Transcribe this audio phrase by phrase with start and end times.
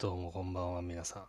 [0.00, 1.22] どうもこんばんは皆さん。
[1.24, 1.26] ふ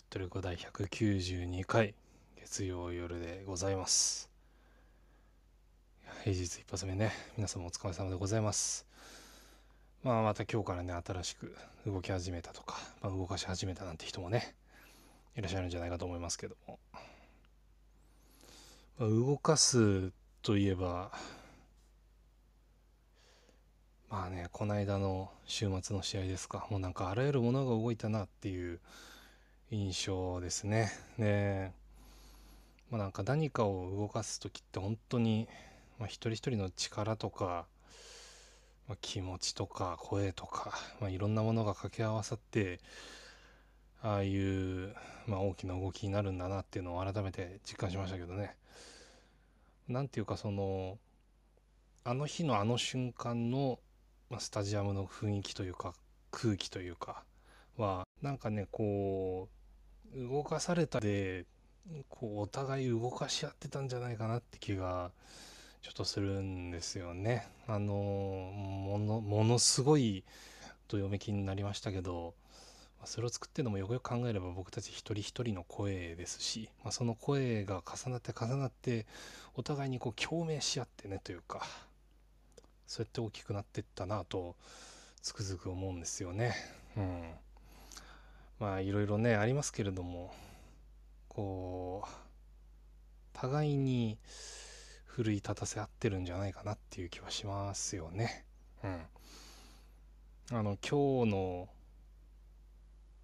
[0.00, 1.94] っとりこ第192回
[2.36, 4.28] 月曜夜でございます。
[6.24, 8.84] 平日一発目ね、皆様お疲れ様でございます。
[10.02, 11.56] まあまた今日からね、新しく
[11.86, 14.56] 動き始めたとか、まあ、動かし始めたなんて人もね、
[15.36, 16.80] いらっしゃるんじゃないかと思いますけども。
[18.98, 20.10] まあ、動かす
[20.42, 21.12] といえば、
[24.12, 28.78] まあね、この間の週末の試合ですか、もうなんかあらゆるものが動いたなっていう
[29.70, 30.92] 印象ですね。
[31.18, 31.72] で、
[32.90, 35.48] まあ、なんか何かを動かす時って本当に、
[35.98, 37.64] まあ、一人一人の力とか、
[38.86, 42.80] まあ、気持ちとか声とか、まあ、いろんなものが掛け合わさって
[44.02, 44.94] ああいう、
[45.26, 48.56] まあ、大きな動きになるんだなっていうのを改めて実感しましたけどね。
[49.88, 50.98] なんていうかその
[52.04, 53.78] あの日のあの瞬間の
[54.32, 55.92] まあ、スタジアムの雰囲気というか
[56.30, 57.22] 空気というか
[57.76, 59.50] はなんかねこ
[60.16, 61.44] う動かされたで
[62.08, 65.10] こうお互い動かし合ってたんじゃないかなって気が
[65.82, 67.46] ちょっとするんですよね。
[67.66, 70.24] あのものものすごい
[70.88, 72.32] どよめきになりましたけど
[73.04, 79.06] それを作ってるのもよくよく考えれば僕たち一人一人の声ですし、まあ、その声が重なって重なって
[79.56, 81.66] お互いにこう共鳴し合ってねというか
[82.92, 84.54] そうやって大きくなってったなと
[85.22, 86.54] つくづく思うんですよね。
[86.94, 87.32] うん、
[88.60, 90.34] まあいろいろねありますけれども
[91.26, 92.08] こう
[93.32, 94.18] 互いに
[95.06, 98.44] 奮い立たせ合ってるんじゃないかなっていう気はしますよね。
[98.84, 99.06] うん、
[100.50, 101.68] あの今日の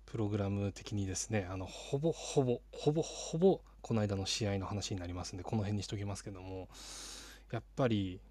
[0.07, 6.71] プログラム的にですねあのほぼほぼほぼほぼこの間の試合の話になりますんでこの辺にしときますけども
[7.53, 8.23] やっぱり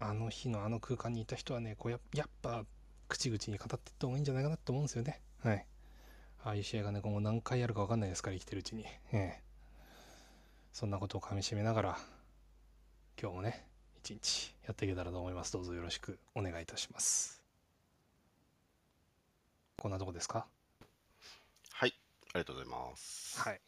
[0.00, 2.64] あの日のあの空間にいた人はねこうややっぱ
[3.06, 5.20] 口々に語っていった方がいいんじゃないかなと思うんですよね。
[5.44, 5.66] はい。
[6.42, 8.86] ああいう試合がね今後何回あるか分かんないですから生きてるうちに。
[9.12, 9.42] ええ。
[10.72, 11.98] そんなことをかみしめながら
[13.20, 13.66] 今日もね
[13.98, 15.52] 一日やっていけたらと思います。
[15.52, 17.42] どうぞよろしくお願いいたします。
[19.76, 20.46] こんなとこですか？
[21.72, 21.94] はい、
[22.34, 23.40] ありがとうございます。
[23.40, 23.60] はい。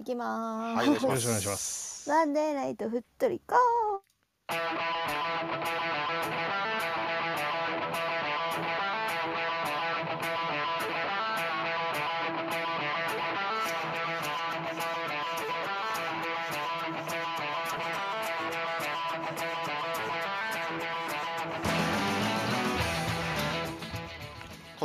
[0.00, 0.76] いきまーす。
[0.76, 2.08] はいよろしくお願いします。
[2.08, 3.56] マンデーナイトふっとりこ
[4.48, 4.54] こ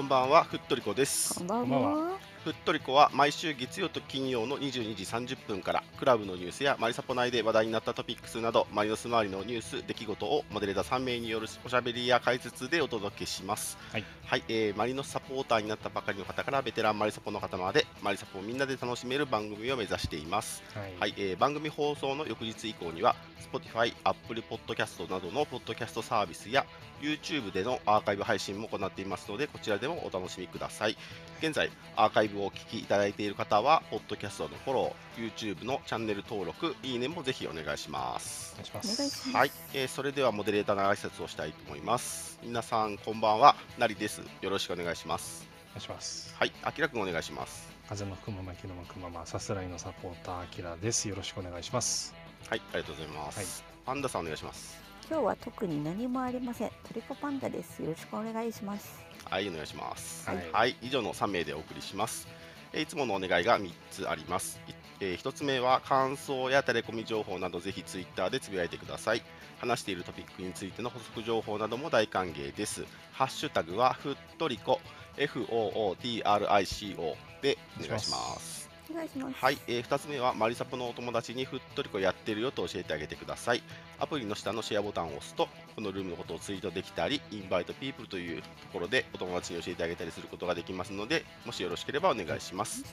[0.01, 1.47] んばんは、ふっとりこですこん。
[1.47, 2.12] ばんは。
[2.43, 13.77] ふっとりこは毎週月曜と金曜の22時30分からクラブのニュースやマリサポ内で話題になったトピックスなどマリノス周りのニュース、出来事をモデレーター3名によるおしゃべりや解説でお届けします。
[13.93, 20.63] はい、はいえーマリノスサポーターになったばかりの方からベテランマリサポの方までマリサポをみんなで楽しめる番組を目指しています。
[20.73, 23.15] はい、はい、えー番組放送の翌日以降には
[23.53, 26.65] Spotify、Apple Podcast などのポッドキャストサービスや
[27.01, 30.97] YouTube でのアーカイブ配信も行っていますのでこちらでもお楽しみください。
[31.39, 38.53] 現在アーカイブをお聞きいただいている方はポッドキャストのフォロー YouTube のチャンネル登録いいねもぜひお願いします。
[38.53, 39.29] お願いします。
[39.31, 42.39] はい、えーそれではモデレーターの挨拶をしたいと思います。
[42.43, 43.55] 皆さんこんばんは。
[43.77, 44.21] なりです。
[44.41, 45.47] よろしくお願いします。
[45.71, 46.35] お願いします。
[46.37, 46.51] はい。
[46.63, 47.71] あきらくんお願いします。
[47.89, 51.09] 風の雲巻きのくままさすらいのサポーターあきらです。
[51.09, 52.15] よろしくお願いします。
[52.49, 52.61] はい。
[52.73, 56.69] ありがとうございます、パンダさんお願いします今日は特に何もありません。
[56.69, 57.81] トリコパンダです。
[57.81, 59.03] よろしくお願いします。
[59.25, 60.29] はい、お願いします。
[60.29, 62.27] ははいい、以上の3名でお送りします。
[62.71, 64.59] えーいつものお願いが3つあります。
[64.67, 69.21] いえ1つ目は感想やタレコミ情報などぜひツイッターでつぶやいてください。
[69.59, 72.85] 話しているトピックについての補足情報なども大歓迎です。
[73.11, 74.79] ハッシュタグはふっとりこ
[75.17, 78.62] FOOTRICO でお願いします。
[78.93, 79.35] お願いします。
[79.37, 83.63] はい、え2つ目はマリサポのお友達にふっとりこやってるよと教えてあげてください。
[83.99, 92.83] アプリの下のシェアボタンを押すと、このルームのことをツイートできたり、インバイトピープルというところでお友達に教えてあげたりすることができますので、もしよろしければお願いします。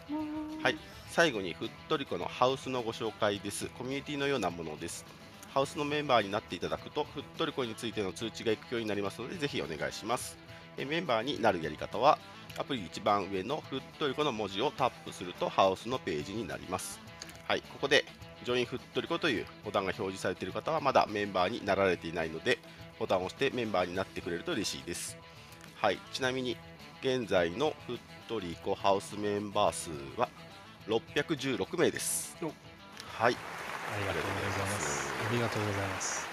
[0.63, 0.77] はい。
[1.11, 3.67] 最後にふっとりこのハウスのご紹介です。
[3.67, 5.05] コミュニティのようなものです。
[5.53, 10.39] ハウスのメンバーになっていただくと、ふっとりこについての通知が行くようになりますので、ぜひお願いします。
[10.79, 12.19] えメンバーになるやり方は、
[12.59, 17.01] アプリ一番上のふっとりこの文字をタップするとハウスのページになります。
[17.47, 18.05] はい、ここで
[18.45, 22.59] ジョインふっとりこというボタンが表示されている方はまだメンバーになられていないので、
[22.99, 25.17] ボタンを押してメンバーになってくれると嬉しいです。
[25.77, 26.57] はい、ちなみに
[27.03, 27.99] 現在のふっ
[28.29, 30.29] とりこハウスメンバー数は
[30.87, 32.37] 616名です。
[32.43, 36.27] おはい、ありがとうございますありがとうございます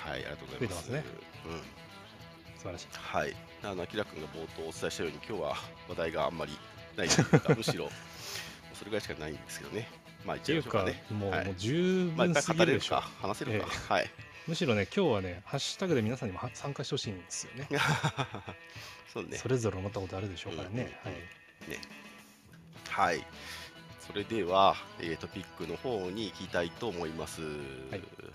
[0.00, 0.90] はい、ありがとうございます。
[0.90, 1.85] 増えてますねうん。
[2.56, 2.86] 素晴らしい。
[2.92, 5.56] はい、あの、あきらくんが冒頭お伝えしたように、今日は
[5.88, 6.52] 話題があんまり
[6.96, 7.90] ないというか、 むしろ、
[8.74, 9.88] それぐらいしかないんですけどね。
[10.24, 11.18] まあ、いっちゃいっていうか、ましょうかね。
[11.18, 13.28] もう,、はいもう十分すぎるでしょ語れるか、。
[13.28, 13.94] 話せるか。
[13.94, 14.10] はい。
[14.46, 17.68] むしろね、今日はね、ハッシュタグで皆さんにもは参加してほしいんですよね。
[19.12, 19.48] そうねそ。
[19.48, 20.98] れぞれ思ったことあるでしょうからね。
[21.04, 21.18] うんは
[23.12, 23.16] い。
[23.18, 23.26] はい。
[24.06, 27.42] それでは、えートピックの方に行きたいと思います。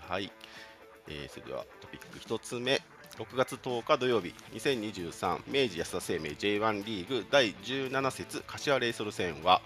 [0.06, 0.30] はい。
[1.08, 2.80] えーそれではトピック1つ目。
[3.18, 9.60] 6月10日土曜日、2023明治安田生命 J1 リーグ第17節柏レイソル戦は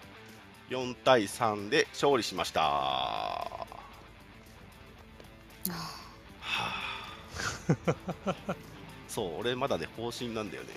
[0.69, 2.60] 4対3で勝利しました。
[2.60, 3.66] は
[6.40, 6.75] あ
[9.08, 10.70] そう、俺まだね、方針なんだよね。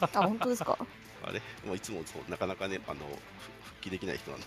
[0.00, 0.76] あ、本当ですか？
[1.24, 1.40] あれ？
[1.64, 3.00] もういつもそうなかなかねあの
[3.62, 4.46] ふ復帰できない人なんで。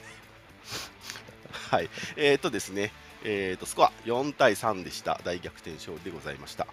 [1.72, 1.90] はい。
[2.18, 2.92] えっ、とですね、
[3.24, 5.20] えー、とスコア4対3でした。
[5.24, 6.68] 大逆転勝利でございました。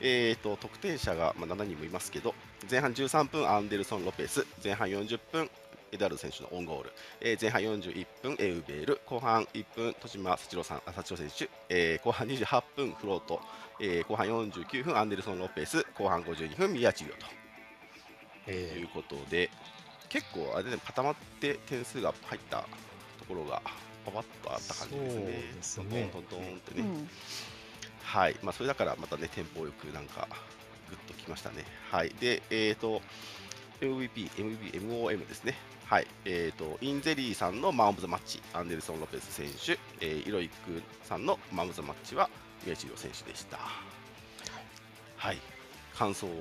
[0.00, 2.34] えー、と得点者が、まあ、7人もいますけど
[2.70, 4.46] 前半13分アンデルソン・ロペス。
[4.62, 5.50] 前半40分
[5.92, 9.00] エダルド選手のオンゴール、えー前半41分エウベール。
[9.06, 13.40] 後半1分戸島幸郎さんあ幸郎選手、えー後半28分フロート、
[13.80, 15.86] えー後半49分アンデルソン・ロペス。
[15.96, 17.26] 後半52分宮地亮と。
[18.46, 19.50] えいうことで、
[20.08, 22.58] 結構あれね固まって点数が入った
[23.18, 23.62] ところが
[24.04, 25.22] パパッとあった感じですね。
[25.62, 26.82] そうですねトントントンってね。
[26.82, 27.08] うん。
[28.02, 28.36] はい。
[28.42, 30.28] まあそれだからまたねテンポよくなんか
[30.90, 31.64] グッときましたね。
[31.90, 32.10] はい。
[32.20, 33.02] でえっ、と
[33.80, 35.54] MVP、MVP、MOM ですね。
[35.86, 36.06] はい。
[36.24, 42.30] えっ、とインゼリーさんのマン・オブ・ザ・マッチアンデルソン・ロペス選手、えーイロイックさんのマン・オブ・ザ・マッチは
[42.64, 43.58] 宮地亮選手でした。
[45.16, 45.38] はい。
[45.94, 46.32] 感想をお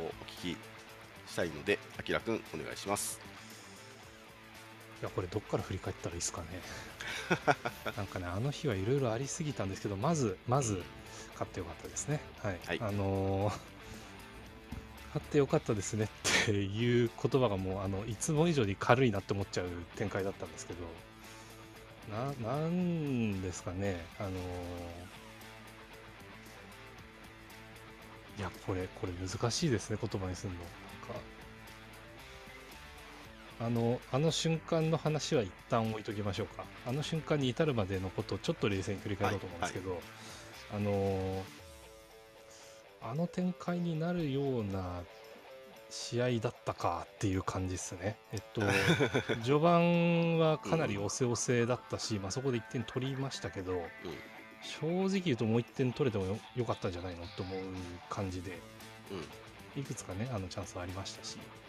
[0.42, 0.58] 聞き
[1.30, 3.33] したいので、あきらくんお願いします。
[5.04, 6.48] いやこれどっから振り返ったらいいですかね。
[7.98, 10.82] なんかねあの日はいろいろありすぎたんですけどまずまず
[11.34, 12.22] 勝ってよかったですね。
[12.42, 12.80] はい、はい。
[12.80, 13.54] あのー
[15.14, 16.08] 勝ってよかったですねっ
[16.46, 20.80] ていう言葉がもうあのいつも以上に軽いなって思っちゃう展開だったんですけど
[22.10, 24.34] ななんですかねあのー。
[28.40, 30.60] いやこれこれ難しいですね言葉にするの。
[30.60, 30.68] なん
[31.16, 31.22] か
[33.66, 36.66] あのあの瞬間の話は一旦置いときましょうか。
[36.86, 40.02] あの瞬間に至るまでのことをちょっと冷静に振り返ろうと思うんですけど、
[40.76, 41.44] あの
[43.02, 45.02] あの展開になるような
[45.90, 48.18] 試合だったかっていう感じですね。
[48.34, 48.62] えっと
[49.46, 53.82] 序盤はかなり押せ押せだったし、まあ、そこで1点取りましたけど、
[54.62, 57.62] 正直言うともう1点取れてもよよかったんじゃないのと思う
[58.10, 58.60] 感じで、
[59.78, 61.38] いくつかねあのチャンスはありましたし。
[61.38, 61.63] そ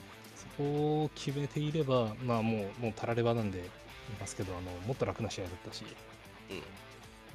[0.56, 3.70] こを決めていればまあもうもうたらればなんで言い
[4.20, 5.84] ますけどあのもっと楽な試合だったし、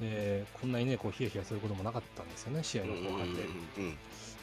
[0.00, 3.04] でこんなにねこうヒヤヒヤすることもなかったんですよね試合うん。
[3.04, 3.42] の後半で。
[3.76, 3.98] うんうん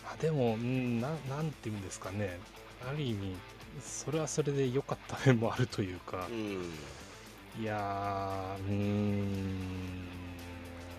[0.10, 2.40] あでも、うん、ななんていうんですかね
[2.90, 3.36] ある意味
[3.84, 6.72] それはそれで良かった面もあるというかう、ん
[7.62, 10.08] いやーうーん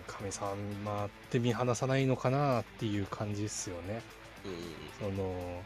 [0.05, 4.01] 神様って見放さないのかなっていう感じですよね。
[4.45, 5.63] うんその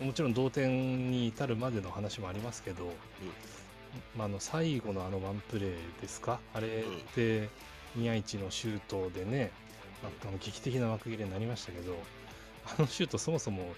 [0.00, 2.92] もちろん同点に至るまでの話もありますけど、
[4.16, 6.40] まあ、あの最後のあのワンプレーですか？
[6.52, 7.48] あれって
[7.94, 9.50] 宮市のシュートでね、
[10.02, 11.96] まあ、あの劇的な幕切れになりましたけど
[12.76, 13.72] あのシュートそもそも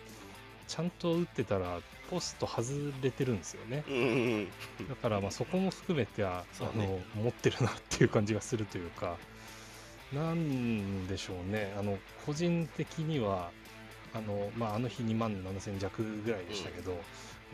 [0.67, 2.69] ちゃんと打ってたらポスト外
[3.03, 3.85] れてるんですよね。
[3.89, 3.95] うん。
[3.95, 4.03] う
[4.85, 6.87] んだからまあそこも含めてあ、そうあね。
[7.15, 9.17] の持ってるなっていう感じがするというか
[10.13, 11.75] なんでしょうね。
[11.79, 13.51] あの個人的には
[14.17, 16.99] あの,、まあ、あの日2万7000弱ぐらいでしたけど、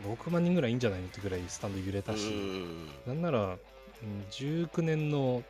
[0.07, 2.89] 6万人ぐらいいいんじゃないのってぐらいスタンド揺れたし、うん。
[3.07, 3.57] なんなら、うん
[4.31, 5.43] 19年の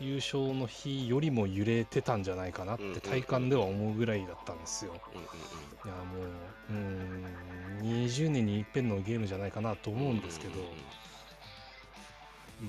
[0.00, 3.00] 優勝の日よりも揺れてたんじゃないかなっうんうんうん。
[3.00, 4.92] て体感では思うぐらいだったんですよ。
[5.14, 10.54] うんいやもう、うん、20年に一遍のゲームじゃないかなと思うんですけど、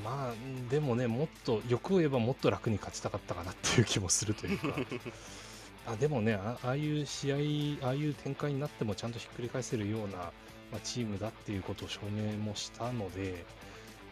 [0.04, 0.34] まあ、
[0.70, 4.68] でもね、もっと、欲を言えばもっと楽に勝ちたかったかなっていう気もするというか、
[5.88, 13.46] あでもねあ、ああいう試合、ああいう展開になってもちゃんとひっくり返せるような、まあ、チームだっていうことを証明もしたので、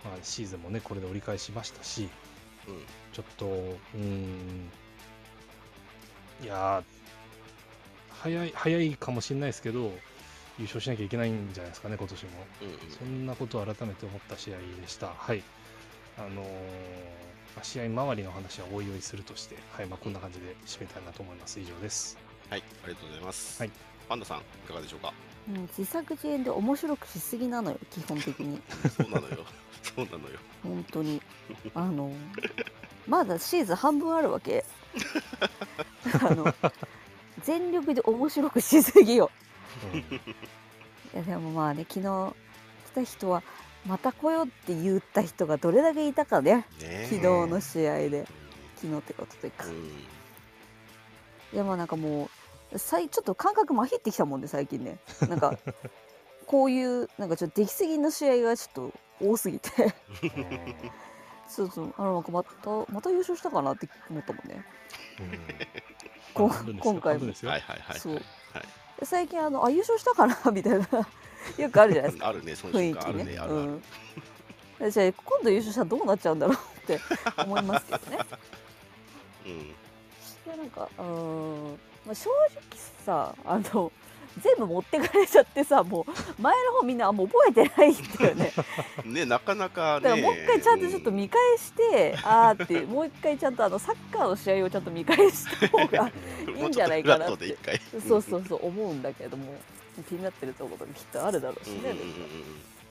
[0.03, 2.10] まあ、シーズンもね、これで折り返しましたし、
[2.67, 2.82] うん
[3.13, 4.70] ちょっと、うーん、
[6.44, 6.84] いやー
[8.10, 9.91] 早い、早いかもしれないですけど、
[10.58, 12.29] 優勝しなきゃいけないんじゃないですかね、今年も。
[12.62, 15.08] うんうんそんなことを改めて思った試合でした。
[15.08, 15.44] はい。
[16.17, 16.45] あのー
[17.55, 21.57] まあ試合周りの話はおいおいするとして、はい、まあ、こんな感じで締めたいなと思います。
[21.60, 22.17] 以上です。
[22.50, 23.62] はい、ありがとうございます。
[23.62, 23.72] はい
[24.07, 25.13] パンダさん、いかがでしょうか？
[25.50, 28.62] うん、自作自演で面白くしすぎなのよ基本的に
[28.95, 29.38] そうなのよ。
[29.81, 30.39] そうなのよ。
[30.63, 31.22] 本当に
[31.74, 32.12] あの
[33.07, 34.65] まだシーズン半分あるわけ
[36.22, 36.53] あの
[37.43, 39.29] 全力で面白くしすぎよ
[39.93, 40.05] うんい
[41.13, 42.34] やでもまあね昨日
[42.88, 43.43] 来た人は
[43.85, 46.65] また来ようって言った人がどれだけいたかね。
[46.81, 48.25] ね昨日の試合で。
[48.75, 49.65] 昨日ってことというか。
[49.65, 49.73] うん。
[51.53, 52.29] いやまあなんかも
[52.73, 54.97] うさいちょっと感覚まひってきたもんで最近ね。
[55.29, 55.57] なんか
[56.47, 59.69] こういうなんかちょっと出来すぎの試合がちょっと多すぎて。
[61.47, 61.93] そうそう。
[61.97, 64.65] あのなんかまたまた優勝したかなって思ったもんね。
[66.33, 66.91] こん半分ですよ。
[66.91, 67.19] 今回も。
[67.19, 67.51] 半分ですよ。
[67.51, 68.23] はいはいはいそうはい。
[68.23, 70.37] で最近あのあ優勝したかな？
[70.51, 70.85] みたいな。
[71.57, 72.27] よくあるじゃないですか。
[72.27, 73.13] あるねその雰囲気ね。
[73.13, 73.83] るねうん。
[74.79, 76.99] でじゃあ今度優勝したらどうなっちゃうんだろうって
[77.45, 78.17] 思いますけどね。
[79.45, 79.51] うん。
[79.51, 79.75] い
[80.49, 81.71] やなんかうーん、
[82.05, 82.61] まあ、正直
[83.05, 83.91] さあの
[84.41, 88.53] 全部持ってかれちゃってさもう前の方みんなあんま覚えてないんだよね。
[89.05, 90.03] ねなかなかね。
[90.03, 96.11] だからもう一回ちゃんとちょっと見返して、あーってもう一回ちゃんとあのサッカーの試合をちゃんと見返した方が
[96.47, 97.57] うんいいんじゃないかなって。
[98.07, 99.53] そうそうそう思うんだけども
[100.09, 102.11] 気になってるところがきっとあるだろうしね、うんうんうんうん。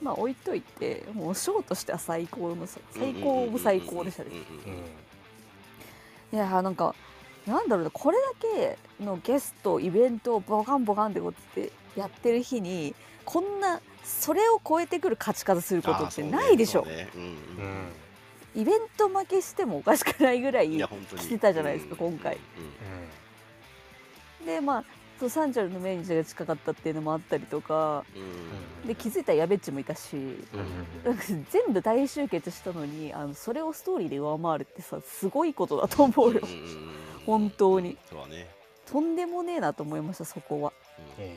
[0.00, 4.84] まあ置いといてもうショーとしては最高のさ最高オブ最高でしたねうんうんうんうん
[6.32, 6.94] いやーなんか
[7.46, 17.36] なんだろうなこれだけのゲストイベントをボカンボカンってことってやってる日にこんなそれを超えてくる勝ち方することってないでしょ、ねそうね。
[17.56, 17.64] うん
[18.54, 18.62] うん。
[18.62, 22.38] イベント負けしてもおかしくないぐらい来てたじゃないですか今回。
[24.40, 24.46] うん。
[24.46, 24.84] でまあ
[25.18, 28.04] そうサンチャルの命日が近かったっていうのもあったりとか。
[28.14, 28.86] うん。
[28.86, 30.16] で気づいたらやべっちもいたし。
[30.16, 30.38] うん
[31.04, 36.40] なんか全部大集結したのにあのそれをストーリーで上回るってさすごいことだと思うよ
[37.26, 37.96] 本当に。
[38.08, 38.48] そうだね。
[38.86, 40.72] とんでもねえなと思いましたそこは。
[41.18, 41.24] うん。
[41.24, 41.36] え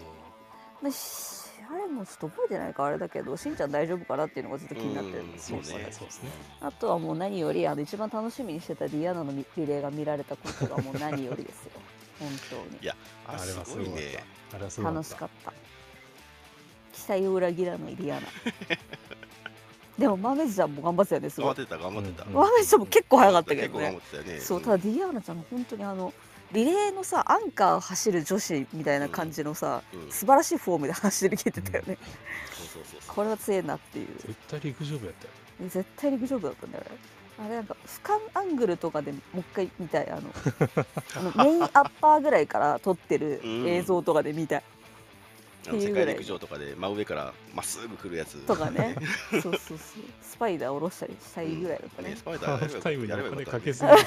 [0.81, 5.23] まあ、しあれもちょっと覚えてないからあれだけどしんちゃん大丈夫かなっていうのがずっと気になってる。
[5.23, 5.87] んですよそうね。
[5.91, 6.29] そうですね。
[6.61, 11.71] あとはもう何よりあの一番楽しみにしてたディアナのリレーが見られたことがもう何よりですよ。
[12.19, 12.79] 本当に。
[12.81, 12.95] いや
[13.27, 14.23] あれはすごいね。
[14.51, 15.53] 楽しかった。
[16.93, 18.27] 期待を裏切らないディアナ
[19.97, 21.55] でもマメズちゃんも頑張ってたよねすごい。
[21.55, 22.25] 頑張ってた頑張ってた。
[22.25, 24.39] うんマメズちゃんも結構早かったけ結構頑張どねってたよね。
[24.39, 26.13] そうただディアナちゃん本当にあの
[26.53, 30.11] リレーのさアンカー走る女子みたいな感じのさ、うんうん。
[30.11, 31.97] 素晴らしいフォームで走り切ってたよね、
[32.55, 33.15] そうそうそうそう。
[33.15, 34.07] これは強いなっていう。
[34.25, 35.69] 絶対陸上部やったよ。
[35.69, 36.97] 絶対陸上部だったんだよあれ。
[37.47, 40.09] あれなんか俯瞰アングルとかでもう一回見たい。
[40.09, 40.21] あの
[41.15, 43.67] あのメインアッパーぐらいから撮ってるうん。
[43.67, 44.76] 映像とかで見たい、あの
[45.73, 48.37] 世界陸上とかで真上からまっすぐ来るやつ。
[48.45, 48.95] とかね。
[49.31, 49.77] そうそうそう。
[50.21, 51.55] スパイダー下ろしたりしたい。
[51.55, 54.05] ぐらいだったねねスパイハダーーフタイムにやればお金よかけすぎでし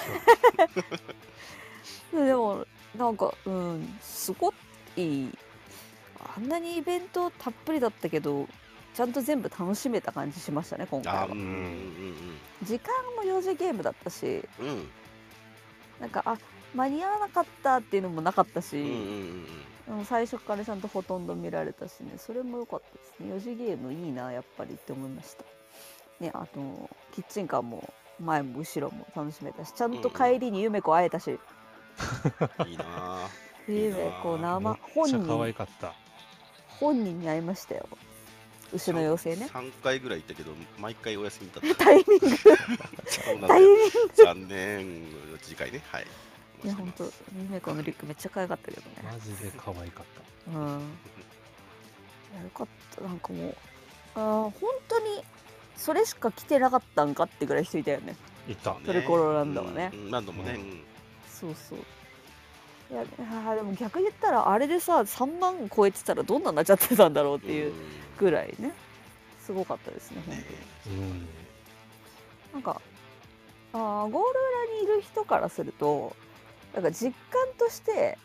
[2.12, 2.18] ょ。
[2.18, 4.52] ででもなんかうんすご
[4.96, 5.28] い
[6.36, 8.48] あんなにイベントたっぷりだったけど
[8.94, 11.22] ちゃんと全部楽しめた感じしましたね今回は。
[11.22, 12.14] あーうんうん
[12.62, 14.88] 時間も4時ゲームだったしうんうん。
[16.00, 16.36] なんかあ
[16.74, 19.46] 間に合わなかったっていうのもなかったし、うんうん
[19.88, 20.04] うんうん。
[20.04, 22.12] 最初からちゃんとほとんど見られたしね。
[22.16, 23.34] それも良かったですね。
[23.34, 25.44] 4時ゲームいいなやっぱりって思いました。
[26.20, 26.60] ねあと
[27.14, 32.84] キッチンカーも前も後ろも楽しめたしちゃんと帰りにゆめ子会えたし、うんいいな。
[33.24, 33.28] あ
[33.66, 35.94] ゆめ子め生っ本人かった。
[36.78, 37.88] 本人に会いましたよ。
[38.72, 39.50] 牛の妖精ね。
[39.52, 41.84] 3回ぐらい行ったけど毎回お休みだった。
[41.84, 42.36] タイミング。
[43.48, 44.24] タイミング。
[44.24, 45.06] 残念。
[45.42, 45.82] 次回ね。
[45.90, 46.06] はい
[46.62, 47.10] いや本当ゆ
[47.50, 48.96] め子のリュックめっちゃ可愛かったけどね。
[49.02, 50.04] マジで可愛かっ
[50.52, 50.58] た。
[50.58, 50.66] うん。
[50.68, 53.02] いやよかった。
[53.02, 53.56] なんかもう
[54.14, 54.52] あー本
[54.88, 55.22] 当に
[55.76, 58.16] それしか来てなかったんかってぐらい人いたよね。
[58.48, 59.90] いったトルコロランドはね。
[59.92, 60.58] うんうんランドもね。
[61.28, 61.78] そうそう。
[62.90, 67.72] いやあーでも逆に言ったらあれでさ3万超えてたらどんなになっちゃってたんだろうっていう
[68.18, 68.72] ぐらいね。
[69.40, 70.44] すごかったですね本ね
[70.84, 70.96] 当に。
[70.96, 71.28] うん。
[72.52, 72.82] なんか
[73.72, 74.40] あーゴール
[74.74, 76.16] 裏にいる人からすると
[76.74, 78.18] なんか実感として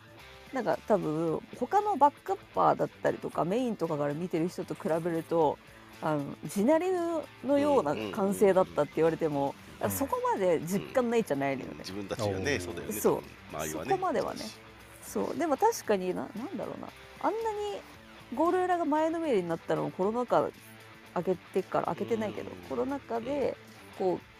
[0.54, 5.58] なんか多分他のバックアッパーだったりとかメインとかから見てる人と比べると
[6.02, 6.86] あの地鳴り
[7.44, 9.92] のような歓声だったって言われても、うん。
[9.92, 11.75] そこまで実感ないじゃないのよね。
[11.80, 12.94] 自分たちがねそうだよね。
[12.94, 13.24] そう。
[13.54, 13.90] 周りはね。
[13.92, 14.42] そこまではね。
[15.04, 15.38] そう。
[15.38, 16.88] でも確かにななんだろうな。
[17.22, 17.82] あんなに
[18.36, 20.50] ゴール裏が前のめりになったのもコロナ禍
[21.16, 22.58] 明けてから明けてないけどうん。
[22.70, 23.58] コロナ禍で
[23.98, 24.35] こう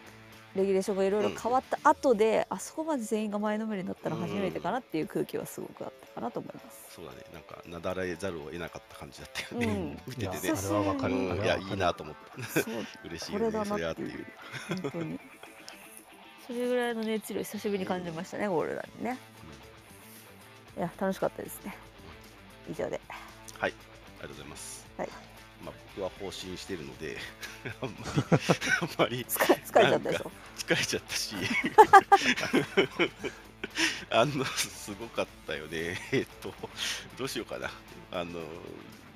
[0.56, 6.94] レギュレーションがいろいろ変わった後であそこまで全員が前のめりになったの初めてかなっていう空気はすごくあったかなと思います。
[6.96, 7.18] そうだね。
[7.32, 9.90] なんかなだらえざるを得なかった感じだったよね、うん。
[10.08, 10.30] 見ててね。
[10.34, 11.14] あれはわかる。
[11.14, 11.44] うん。
[11.44, 12.60] いやいいなと思った。
[13.08, 14.26] 嬉しいよねそれはっていう。
[14.68, 15.20] 本当に。
[16.46, 19.18] それぐらいの熱量久しぶりに感じましたねゴール裏にね。
[20.76, 21.76] いや楽しかったですね。
[22.70, 23.00] 以上で。
[23.58, 23.72] はい。
[23.72, 24.86] ありがとうございます。
[24.96, 27.16] はいまあ僕は方針してるので
[27.82, 28.06] あんまり
[28.80, 30.30] あんまり疲れちゃったでしょ？
[30.58, 31.34] 疲れちゃったし。
[34.10, 36.54] あのすごかったよね、えっと、
[37.18, 37.70] どうしようかな、
[38.12, 38.40] あの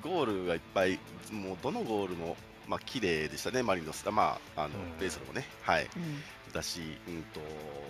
[0.03, 0.99] ゴールがいっぱい、
[1.31, 4.99] もうどのゴールも、まあ綺麗でしたね、マリノス、まあ、あのうん。
[4.99, 6.23] レイソルもね、はい、うん。
[6.53, 7.41] だし、うんと、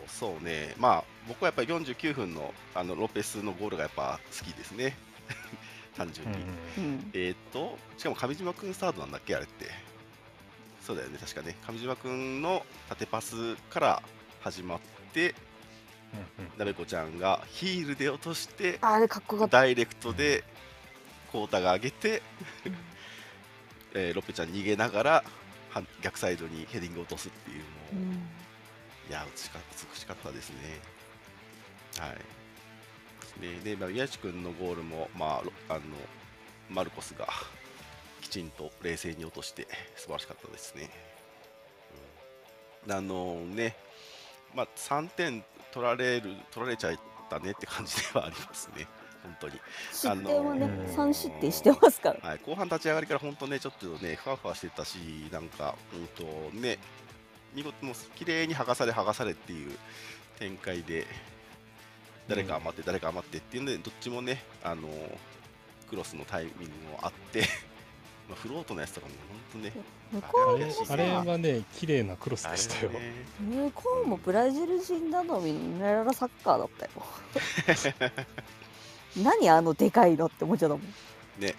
[0.06, 4.96] そうね、まあ、僕はやっぱり49分のあのロペスのゴールがやっぱ好きですね、
[5.96, 6.38] 単純に。
[6.78, 9.66] うんえーっと、しかも上島君スタートなんだっけ、あれって。
[10.80, 11.56] そうだよね、確かね。
[11.66, 14.02] 上島君の縦パスから
[14.40, 14.80] 始まっ
[15.12, 15.34] て、
[16.58, 19.58] なべこちゃんがヒールで落として、あれかっこよかった。
[19.58, 20.44] ダイレクトで、
[21.30, 22.22] コータが上げて、
[23.94, 25.24] えーロペちゃん逃げながら、
[25.70, 28.12] は逆サイドにヘディング落とすっていうのを、うん
[29.08, 29.58] いや、美しか
[29.92, 30.56] 美しかったですね。
[31.98, 32.16] はい。
[33.40, 35.80] ねで、まあ、宮地君のゴールも、まあ、ろあの
[36.68, 37.26] マルコスが
[38.20, 39.66] きちんと冷静に落として
[39.96, 40.90] 素晴らしかったですね。
[42.86, 43.76] うんあのね、
[44.54, 48.86] まあ、3点取られる取られちゃったねって感じではありますね、
[49.22, 49.60] 本当に。
[49.92, 52.28] 失点はねあのー、3失点してますから。
[52.28, 54.96] はい、後半立ち上がりから本当ね、ちょっとね、ふわふわしてたし、
[55.30, 56.24] なんか、うんと
[56.56, 56.78] ね、
[57.54, 59.78] 見事もう綺麗に剥がされ、剥がされっていう
[60.38, 61.06] 展開で、
[62.30, 64.88] 誰か余って、誰か余ってっていうので、どっちもね、あの
[65.88, 67.40] クロスのタイミングもあって、
[68.30, 69.14] まあ、フロートのやつとかも
[69.52, 69.72] 本当ね、
[70.12, 72.92] 向こうもあれはね綺麗なクロスでしたよ。
[72.92, 73.00] ね
[73.40, 76.90] 向こうもブラジル人なのにミネラルサッカーだったよ。
[79.20, 80.94] 何あのでかいのって思っちゃったもん。
[81.40, 81.54] ね、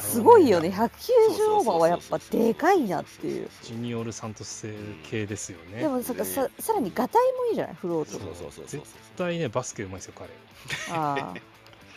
[0.00, 0.70] すごいよね。
[0.70, 3.48] そう190オーバーはやっぱでかいなっていう。
[3.62, 4.74] ジュニオール・サントス製
[5.10, 5.80] 系ですよね。
[5.80, 7.74] でもさささらにガタイもいいじゃない？
[7.74, 8.12] フロート。
[8.12, 8.80] そうそうそうそうそう。
[8.80, 10.30] 絶対ねバスケうまいですよ彼。
[10.90, 11.34] あ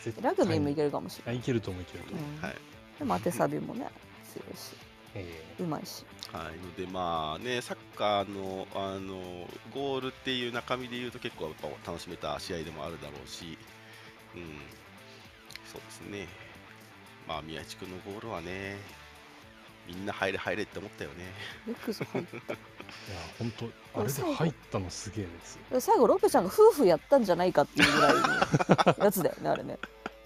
[0.02, 2.42] 絶あラグビーもいけるるかもしれない、いけると思ういけると思う、うん。
[2.42, 2.56] はい。
[2.98, 3.88] でも当てサビもね
[4.32, 4.72] 強いし。
[5.14, 6.04] えうまいし。
[6.32, 13.56] はい、のでまあね、サッカーのあのゴールっていう中身でいうと結構やっぱ楽しめた試合でもあるだろうし、
[14.36, 14.42] うん、
[15.72, 16.28] そうですね、
[17.28, 18.76] まあ宮地君のゴールはね、
[19.86, 21.24] みんな入れ入れって思ったよね。
[21.68, 22.54] よくぞ入っー
[22.88, 23.52] いや本
[23.92, 29.78] 当あれで入ったのすげえです最後ロペちゃんが夫婦やったんじゃないかっていうぐらいのやつだよねあれね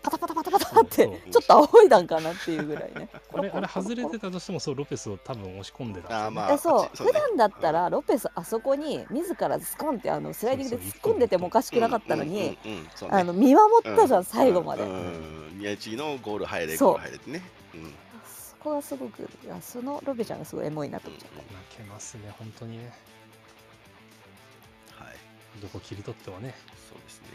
[0.02, 12.58] パタパタパタパタってちょっと仰いだんかなっていうぐらいねあれあれ外れてたとしてもそうロペスを多分押し込んでたねあまあそうそうね普段だったらロペスあそこに自らスコンってあのスライディングで突っ込んでてもおかしくなかったのに、
[13.10, 17.42] あの見守ったじゃん、最後まで、うんうん宮地のゴール入れ、そうゴール入れてね。
[17.74, 21.46] うんそこがすごくいやそのロペちゃんがすごいエモいなと思っちゃっ泣
[21.78, 22.92] けますね本当にね
[24.96, 26.54] はいどこ切り取ってもね
[26.88, 27.26] そうですね。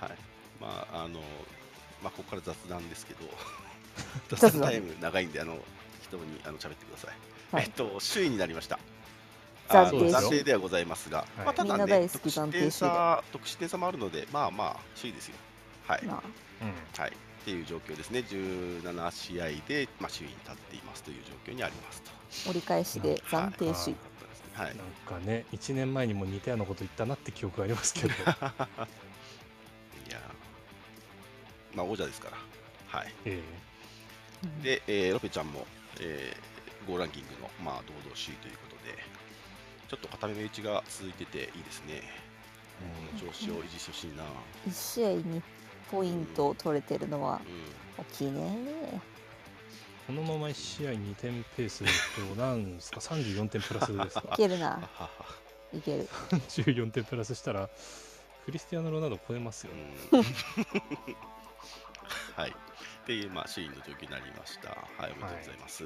[0.00, 0.29] はい。
[0.60, 1.20] まあ、あの、
[2.02, 3.20] まあ、ここから雑談ですけど、
[4.28, 5.58] 雑 雑談談タイム長いんで、あの、
[6.02, 7.10] 人にあの喋ってください。
[7.54, 8.78] はいえっと、首位になりました。
[9.68, 15.34] 暫あの定暫定ではございますが、はいまあ、ただね暫定点差、得失点差もあるので、まあまあ、首位ですよ。
[15.86, 16.00] はい。
[16.00, 16.22] た、まあ、
[16.62, 17.10] うんはい。
[17.10, 18.20] っていう状況ですね。
[18.20, 22.10] 17試合で、まあ、首位に立っていますという状況にありますと。
[22.50, 23.96] 折り返しで暫定首位、
[24.52, 24.76] はい。
[24.76, 28.14] なんかね1年前にも似たようなこと言ったなって記憶がありますけど
[31.74, 32.98] まあ王者ですから。
[32.98, 33.14] はい。
[33.24, 33.42] え
[34.44, 34.62] うん。
[34.62, 35.66] で、えーロペちゃんも、
[36.00, 38.98] えー、ゴーランキングの、まあ、堂々首位ということで、
[39.88, 42.02] ちょっと固めの位置が続いてていいですね。
[42.80, 44.24] この調子を維持してほしいな。
[44.66, 45.42] 1試合2
[45.90, 47.40] ポイントを取れてるのは
[47.98, 48.40] う大きいね。
[48.96, 49.00] ー
[50.06, 54.88] このまま1試合2点ペースでいくと なんですか34点プラスですいかけるな。
[55.74, 56.08] いける。
[56.30, 57.68] 14点プラスしたら
[58.44, 60.24] クリスティアーノ・ロナウド超えますよね、うん
[62.36, 62.50] はい。
[62.50, 62.52] っ
[63.06, 64.70] ていう、まあ、首位の状況になりました。
[64.70, 65.84] はい、おめでとうございます。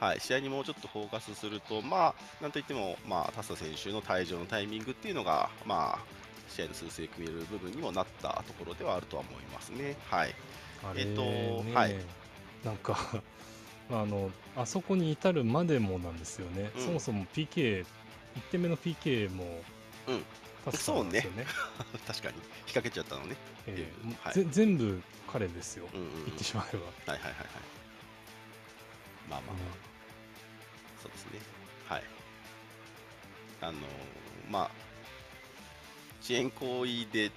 [0.00, 5.98] はい、試合にもうちょっとフォーカスすると、まあ、なんといっても、まあ、タスタ選手の退場のタイミングっていうのが、まあ、
[6.48, 9.96] 試合の数勢組める部分にもなったところではあるとは思いますね。
[10.10, 10.34] はい。
[10.96, 11.96] えっとね、はい
[12.64, 13.22] なんか
[13.90, 17.86] あのあそこに至るまでもなんですよね、うんそもそも PK1
[18.50, 19.62] 点目の PK も
[20.08, 20.24] うん
[20.70, 21.46] タスタなんですよね。
[22.06, 23.36] 確かに、引っ掛けちゃったのね。
[23.66, 24.14] ええ。
[24.22, 24.34] はい。
[24.34, 26.24] ぜ全部彼ですよ、うんうん、うん。
[26.26, 27.44] 言ってしまえば、はいはいはいはい。
[29.28, 29.56] まあまあまあ、
[31.02, 31.40] そうですね。
[31.88, 32.02] はい。
[33.60, 33.76] あのー
[34.50, 34.70] まあ、
[36.22, 37.30] 遅延行為で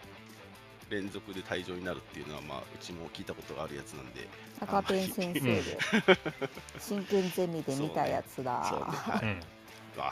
[0.89, 4.27] 連続で退場になるっていうのは、まあ、うちも聞いたことがあるやつなんで、
[4.59, 5.77] 赤ペン先生で。
[6.79, 9.58] 真剣ゼミで見たやつだ、そうね、はい。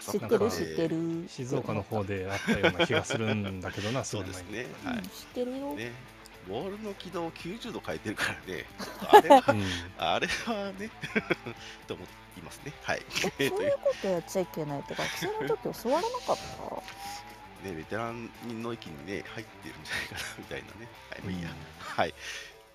[0.02, 4.66] 知ってる知ってる静岡の方であったような気がするんだけどな そうですね。
[4.86, 5.02] うんはい。
[5.04, 5.92] 知ってるよ、ね、
[6.48, 8.66] ボールの軌道を90度変えてるからね、
[9.10, 9.63] あれは、うん
[9.98, 10.90] あれはね、
[11.88, 12.04] と思
[12.38, 12.74] いますね。
[12.84, 13.02] はい。
[13.40, 16.38] えそういうことやっちゃいけないって学生の時教わらなかっ
[17.63, 17.68] た？
[17.68, 18.30] ね、ベテラン
[18.62, 20.88] の域にね、入ってるんじゃないかなみたいなね。
[21.10, 21.50] はい、もういいや。
[21.80, 22.13] はい。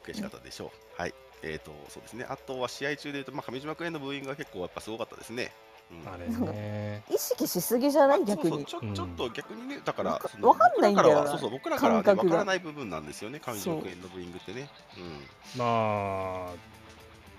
[0.05, 1.01] 悔しかったでしょう。
[1.01, 1.15] はい。
[1.45, 2.27] えっ、と、そうですね。
[2.29, 5.53] あとは試合中で言うと、まあ、上島君へのブーイングが結構やっぱすごかったですね。
[5.91, 6.13] うん。
[6.13, 7.03] あれね。
[7.11, 8.23] 意識しすぎじゃない？
[8.23, 8.65] あ逆に。
[8.65, 11.31] ちょちょっと逆にね、だからわかんないんだよな。
[11.31, 12.31] 僕らからはそうそう僕らからは、ね、感覚が。
[12.31, 14.69] 分からない部分なんですよね、上島君へのブーイングってね。
[14.97, 15.59] うん。
[15.59, 16.55] まあ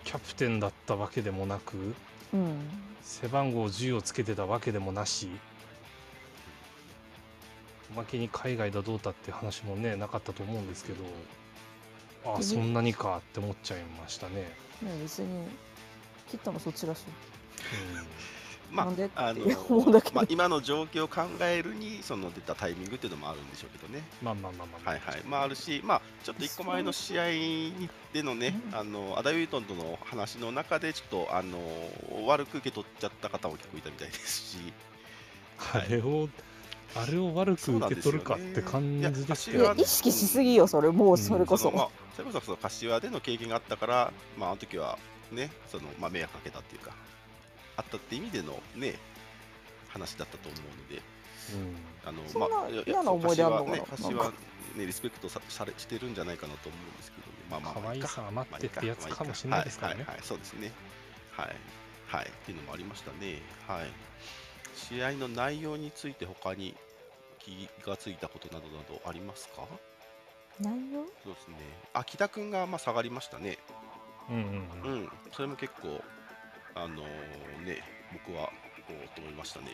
[0.03, 1.95] キャプテンだったわけでもなく
[2.33, 2.69] うん。
[3.01, 5.29] 背番号10をつけてたわけでもなし。
[7.91, 11.03] おまけに海外だどうだって話もねなかったと思うんですけど
[12.25, 14.35] ああでそんなにかって思っちゃいましたね、
[14.81, 15.47] ね別に
[16.27, 17.03] 切ったのそっちだし
[18.71, 18.83] ま
[19.15, 19.45] あ、あの
[20.15, 24.03] まあ、今の状況を考えるに、その出たタイミングっていうのもあるんでしょうけどね。
[24.23, 25.21] まあまあまあまあ、はいはい。
[25.27, 31.59] まあ、あるし、まあ、ちょっと一個前の試合にでのね、うんあの、アダウィートンとの話の中で、ちょっと、あの、
[32.25, 34.57] 悪く受け取っちゃった方も結構いたみたいですし、
[35.71, 36.27] あれを
[36.95, 44.99] あれを悪く受け取るかって感じですけいやどいや意識しすぎよそれもうそれこそ、のまあ、それこそその柏での経験があったから、まあ、あの時は
[45.31, 46.91] ね、そのまあ、迷惑かけたっていうか、
[47.77, 48.95] あったって意味でのね、
[49.89, 51.01] 話だったと思うので、
[52.05, 53.75] あのそんなまあ、いやいや嫌な思い出あんのかな？
[53.77, 54.31] そう柏ね、
[54.77, 60.71] ね、リスペクトさされしてるんじゃないかなと思うんですけど、まあまあ、可愛さ余ってってやつかもしれないですからねはいはいはい、そうですね。
[61.31, 61.55] はい。
[62.07, 62.25] はい。
[62.27, 63.41] っていうのもありましたね。
[63.67, 63.87] はい。
[64.75, 66.75] 試合の内容について他に
[67.39, 69.63] 気がついたことなどなどありますか？
[70.59, 71.05] 内容？
[71.23, 71.55] そうですね。
[71.93, 73.57] あ、木田君がまあ下がりましたね。
[74.29, 75.09] うんうんううんん。
[75.31, 76.01] それも結構、
[76.75, 77.81] あのーね、
[78.11, 78.49] 僕は、
[78.89, 79.67] おおと思いましたね。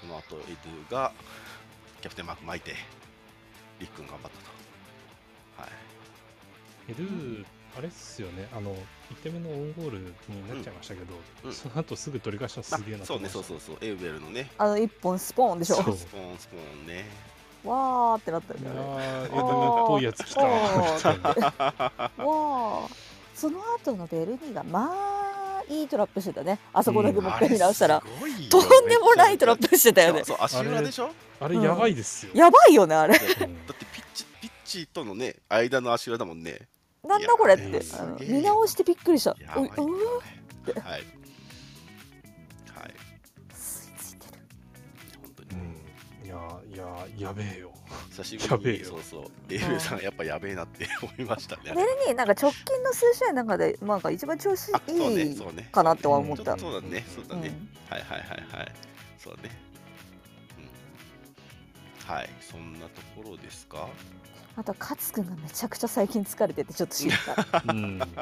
[0.00, 1.12] その後、エドゥが
[2.00, 2.74] キャプテンマーク巻いて、
[3.80, 4.30] リックン頑張っ
[5.56, 5.62] たと。
[5.62, 6.92] はい。
[6.92, 7.44] エルー
[7.76, 8.48] あれっすよね。
[8.52, 8.72] あの
[9.10, 10.04] 1点目のオウンゴールに
[10.48, 11.50] なっちゃいましたけど、うん。
[11.50, 11.54] うん。
[11.54, 13.48] その後すぐ取り返したのすげえなそうね、思いました。
[13.48, 15.76] そうそうそう、エウベルのね、あの一本スポーンでしょ。
[15.76, 15.96] そう。
[15.96, 17.04] スポーン、スポーンね。
[17.64, 18.68] わーってなったよね。
[18.68, 22.88] ーエドゥっぽいやつ来たわー。
[23.34, 25.23] その後のベルニーがまあ
[25.68, 26.58] いいトラップしてたね。
[26.72, 28.38] あそこだけもう一回見直したら、あれすごいよ。
[28.38, 30.24] ねとんでもないトラップしてたよね。
[30.24, 31.10] そう足裏でしょ？
[31.40, 33.18] あれやばいですよ、やばいよねあれ。
[33.18, 36.60] だってピッチピッチとのね間の足裏だもんね。
[37.06, 37.82] なんだこれっいて
[38.26, 39.36] 見直してびっくりした。
[39.38, 41.04] やばいよおいうねはいはい
[46.84, 47.72] やいややべえよ。
[48.10, 48.84] 久しぶりにやべえよ。
[48.86, 49.22] そうそう。
[49.50, 51.62] エウベルさんやっぱやべえなって思いましたね。
[51.66, 54.72] ベルニーなんか直近の数試合の中でなんか一番調子い
[55.32, 55.36] い
[55.70, 56.58] かなとは思った。
[56.58, 57.68] そうだねそうだね、うん。
[57.90, 58.72] はいはいはいはい。
[59.18, 59.50] そうだね。
[62.06, 62.14] うん。
[62.14, 63.88] はいそんなところですか？
[64.56, 67.62] あと勝くんがめちゃくちゃ最近疲れててちょっと心配。
[67.68, 67.98] うん。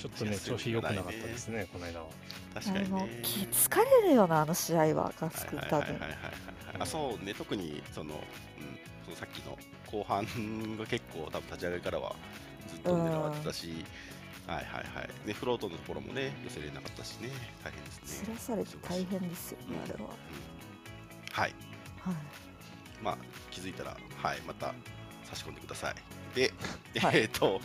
[0.00, 2.06] ちょっとね調子良くなかったですねこの間は。
[2.52, 6.10] あ確かにのねき疲れるよなあの試合は勝くん多分はいはいはいはい。
[6.10, 7.34] はいあそうね。
[7.34, 8.20] 特にその,、うん、
[9.04, 10.24] そのさっきの後半
[10.76, 12.16] が結構多分立ち上がりからは
[12.68, 13.84] ずっと狙われてたし、
[14.46, 14.64] はいはい
[14.96, 15.26] はい。
[15.26, 17.28] ねフロートのところもね寄せれなかったしね。
[17.64, 18.26] 大変ですね。
[18.26, 20.10] 散らされて大変ですよねあれは、
[21.32, 21.54] はい。
[22.00, 22.14] はい。
[23.02, 23.18] まあ
[23.50, 24.74] 気づいたらはいまた
[25.24, 25.94] 差し込んでください。
[26.34, 26.52] で、
[27.00, 27.20] はい。
[27.20, 27.60] えっ、と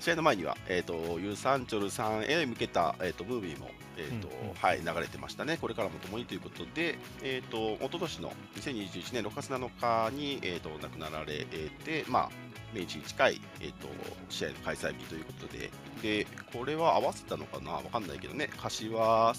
[0.00, 4.54] 試合の前には、えー、とユーサンチョルさんへ向けた、えー、とムービーも、えーとうんうん。
[4.54, 11.44] はい、流れてましたね、これからも共にということで、えー、と一昨年の2021年6月7日に、えー、と亡くなられ
[11.84, 12.30] て、まあ、
[12.72, 13.88] 明治に近い、えー、と
[14.30, 15.70] 試合の開催日ということで、
[16.02, 19.34] でこれは合わせたのかな、わかんないけどね、柏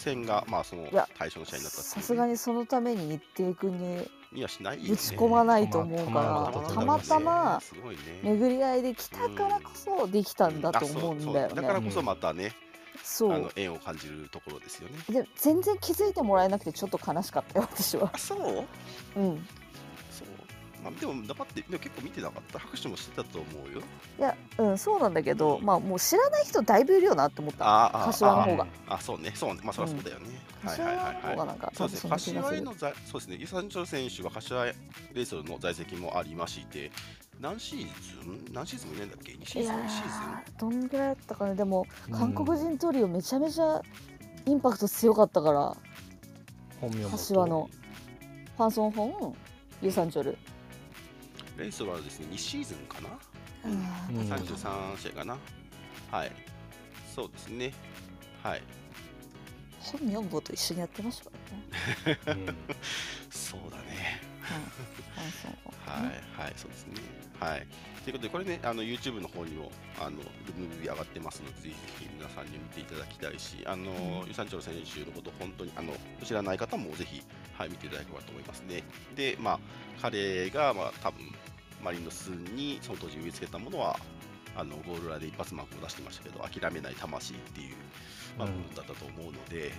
[0.00, 4.90] 戦が、まあ、そのいや対象の試合になったさすがにそのために日程君ににはしないよね。
[4.90, 8.00] ぶち込まないと思うからたまたますごいね。
[8.22, 11.56] 巡り合いで来たからこそできたんだと思うんだよあそうそう。
[11.56, 12.52] だからねこそまたね、
[13.02, 13.32] そう。
[13.32, 15.22] あの縁を感じるところですよね。
[15.22, 18.10] で全然気づいてもらえなくてちょっと悲しかったよ私は。
[18.12, 18.34] あそ
[19.16, 19.20] う？
[19.20, 19.46] うん
[20.90, 22.58] あ、でも黙ってでも結構見てなかった？
[22.58, 23.82] 拍手もしてたと思うよ。
[24.18, 27.66] いやうんそうなんだけどまあもう知らない人だいぶいるよなって思った。
[27.66, 28.66] ああ柏の方が。
[28.88, 29.60] あそうねそうね。
[29.62, 30.26] まあそりゃそうだよね。
[30.64, 31.14] はい柏のはいはい。
[31.14, 31.36] はい。
[31.36, 34.74] 方がなんかそうですね、柏への在そうですね、ユサンチョル選手は柏レ
[35.16, 36.90] イソルの在籍もありまして、
[37.40, 37.78] 何シー
[38.22, 38.44] ズン？
[38.52, 40.12] 何シーズンもいないんだっけ ?2 シーズン、2シーズン？
[40.56, 42.14] ーどんぐらいだったかねでもうん。
[42.14, 43.82] 韓国人トリオめちゃめちゃ
[44.46, 45.76] インパクト強かったから。
[46.80, 47.70] 本名も柏の。
[48.56, 49.34] ファンソンフォン？
[49.82, 50.38] ユーサンチョル
[51.58, 53.08] レイソルはですね、2シーズンかな？
[53.64, 55.38] うんうん33試合かな？
[56.10, 56.32] はい。
[57.14, 57.72] そうですね。
[58.42, 58.62] はい。
[59.80, 61.30] 本名簿と一緒にやってましたか
[62.26, 62.56] らねうん
[63.30, 64.20] そうだね。
[65.86, 66.04] はい、
[66.42, 66.94] はい、そうですね。
[67.38, 67.66] はい。
[68.04, 77.22] ということで、これね、あの YouTube の方にも、あの、ルムビ上がってますので、ぜひぜひ皆さんに見ていただきたいし、あの、ユサンチョル選手のこと、本当に、あの、知らない方もぜひ、
[77.56, 78.82] はい、見ていただければと思いますね。
[79.16, 79.58] で、まあ、
[80.02, 81.20] 彼が、まあ、多分
[81.82, 83.98] マリノスにその当時植え付けたものは、
[84.56, 87.74] あのゴール裏で一発マークを出してましたけど、諦めない魂っていう、
[88.38, 88.54] まあ、うん。
[88.54, 89.72] 部分だったと思うので、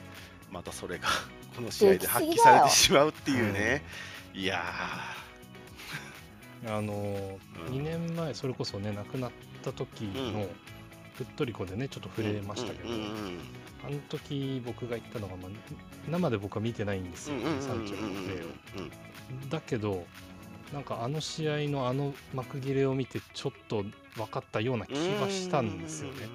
[0.51, 1.07] またそれが
[1.55, 3.83] この試合で発揮されてしまうっていうね、
[4.33, 4.63] いや
[6.67, 7.73] あのうん。
[7.73, 9.32] 2年前それこそね亡くなっ
[9.63, 10.34] た時うん。
[10.34, 10.47] の
[11.15, 13.39] ふっとりこでねちょっとー、触れましたけど、うんうんうん
[13.86, 15.51] あの時僕が言ったのが、まあ、
[16.10, 18.47] 生で僕は見てないんですよ、うんうんうんうんサンチェルのプレーを。
[18.80, 20.06] うんだけど
[20.73, 23.84] なんかあの試合のあの幕切れを見てちょっと
[24.15, 26.28] 分かったような気がしたんですよね。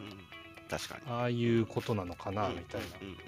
[0.70, 1.02] 確かに。
[1.10, 3.18] ああいうことなのかなみたいな、うんうんうん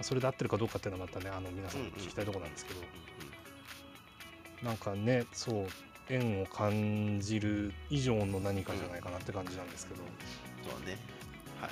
[0.00, 2.80] それで合ってるかどうかっていうのはまたねあの皆さん聞きたいところなんですけど、
[4.62, 5.66] なんかねそう
[6.08, 10.00] 縁を感じる以上の何かじゃないかなって感じなんですけど、
[10.68, 10.96] そうね。
[11.60, 11.70] はい。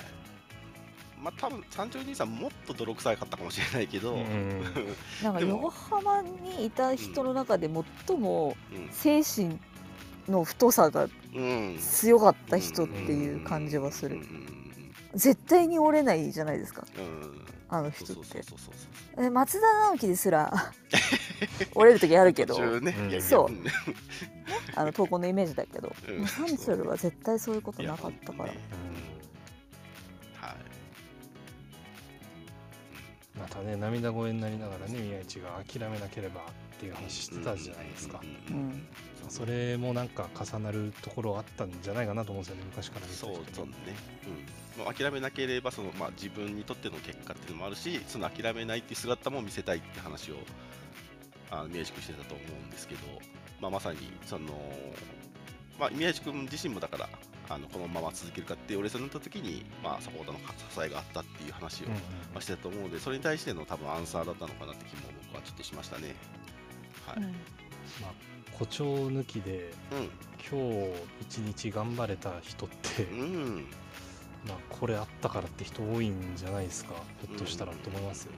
[1.21, 4.23] まあ多分三条兄さんもっと泥臭かったかもしれないけど、ううん。
[4.23, 4.63] ん
[5.23, 5.51] なんかでも。
[5.63, 7.69] 横浜にいた人の中で
[8.07, 8.89] 最もうん。
[8.91, 9.59] 精神
[10.27, 11.77] の太さがうん。
[11.79, 14.19] 強かった人っていう感じはする。
[15.15, 16.85] 絶対に折れないじゃないですか。
[16.97, 18.41] うんうんあの人って。
[19.17, 20.53] え松田直樹ですら
[21.75, 22.79] 折れる時あるけど。
[22.79, 23.51] ねそう。
[23.51, 23.63] ん
[24.75, 26.27] あの投稿のイメージだけど、うん。
[26.27, 28.57] サンチェルは絶対そういうことなかったから、はい
[33.37, 36.41] またね涙声になりながらね宮市が諦めなければ
[36.77, 38.87] っていう話してたじゃないですか、ううんん、
[39.29, 43.73] それもなんか重なるところあったんじゃないかなと思うんですよね昔から見てたそうそうね、
[44.77, 50.35] うん、もう諦めなければその、まあ、自分にとっての結果っていうのもあるしその諦めないっていう姿も見せたいって話を
[51.49, 53.01] あの宮地君してたと思うんですけど、
[53.59, 54.47] まあ、まさにその、
[55.79, 57.09] まあ、宮地君自身もだから
[57.49, 60.45] あのこのまま続けるかって俺さんになった時に、まあ、サポーターの支
[60.85, 66.15] えがあったっていう話を、してたと思うのでそれに対しての多分アンサーだったのかなって気も僕はちょっとしましたね。
[67.07, 67.17] はい。
[67.17, 67.23] うん。
[68.01, 68.13] まあ、
[68.51, 69.71] 誇張抜きで
[70.49, 70.91] 今日
[71.21, 73.23] 一日頑張れた人って、うん、う
[73.59, 73.65] ん
[74.47, 78.37] まあ、これあったからって人多いんじゃないですかひょっとしたらと思いますよ、ね。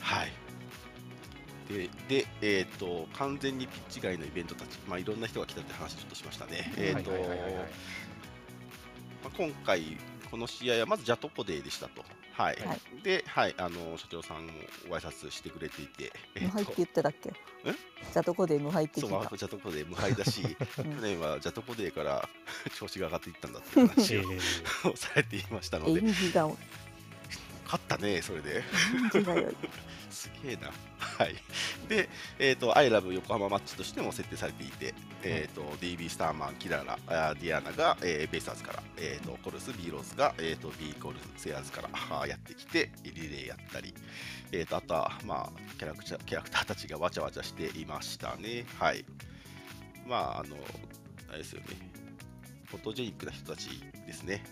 [0.00, 0.32] はい。
[1.68, 6.72] で、でえっ、と、完全にピッチ外のイベントたち、まあ、いろんな人が来たって話ちょっとしましたね。
[6.76, 7.10] えっ、と、
[9.36, 9.96] 今回、
[10.30, 12.04] この試合はまずジャトポデーでしたと。
[12.36, 12.56] はい。
[12.66, 12.80] はい。
[13.02, 14.52] で、はい、あの、社長さんも
[14.88, 17.30] ご挨拶してくれていて、え無敗って言ってたっけ？
[17.30, 19.24] じゃあどこで無敗ってそう、聞いた？
[19.24, 20.96] まあ、ジャトポデー無敗だし、うん。
[20.96, 22.28] 去年はジャトポデーから
[22.76, 24.96] 調子が上がっていったんだっていう話えをー。
[24.96, 26.50] されていましたの演で、技が
[27.74, 28.62] 勝ったね、それで。
[30.10, 30.70] すげえな。
[30.98, 31.34] はい。
[31.88, 32.08] で、
[32.38, 43.92] えっ、と、アイラブ横浜マッチとしても設定されていて、えっ、と、DB スターマン、キララ、あディアナが、えーベイスターズから、えっ、と、コルス、ビーローズが、えっ、と、ビーコルス、セアーズからあーやってきて、リレーやったり、
[44.52, 48.66] えっ、と、あとは、まあ、キャラクター、キャラクターたちがわちゃわちゃしていましたね。
[48.78, 49.04] はい。
[50.06, 50.56] まあ、あの、
[51.28, 51.66] あれですよね。
[52.66, 53.68] フォトジェニックな人たち
[54.06, 54.44] ですね。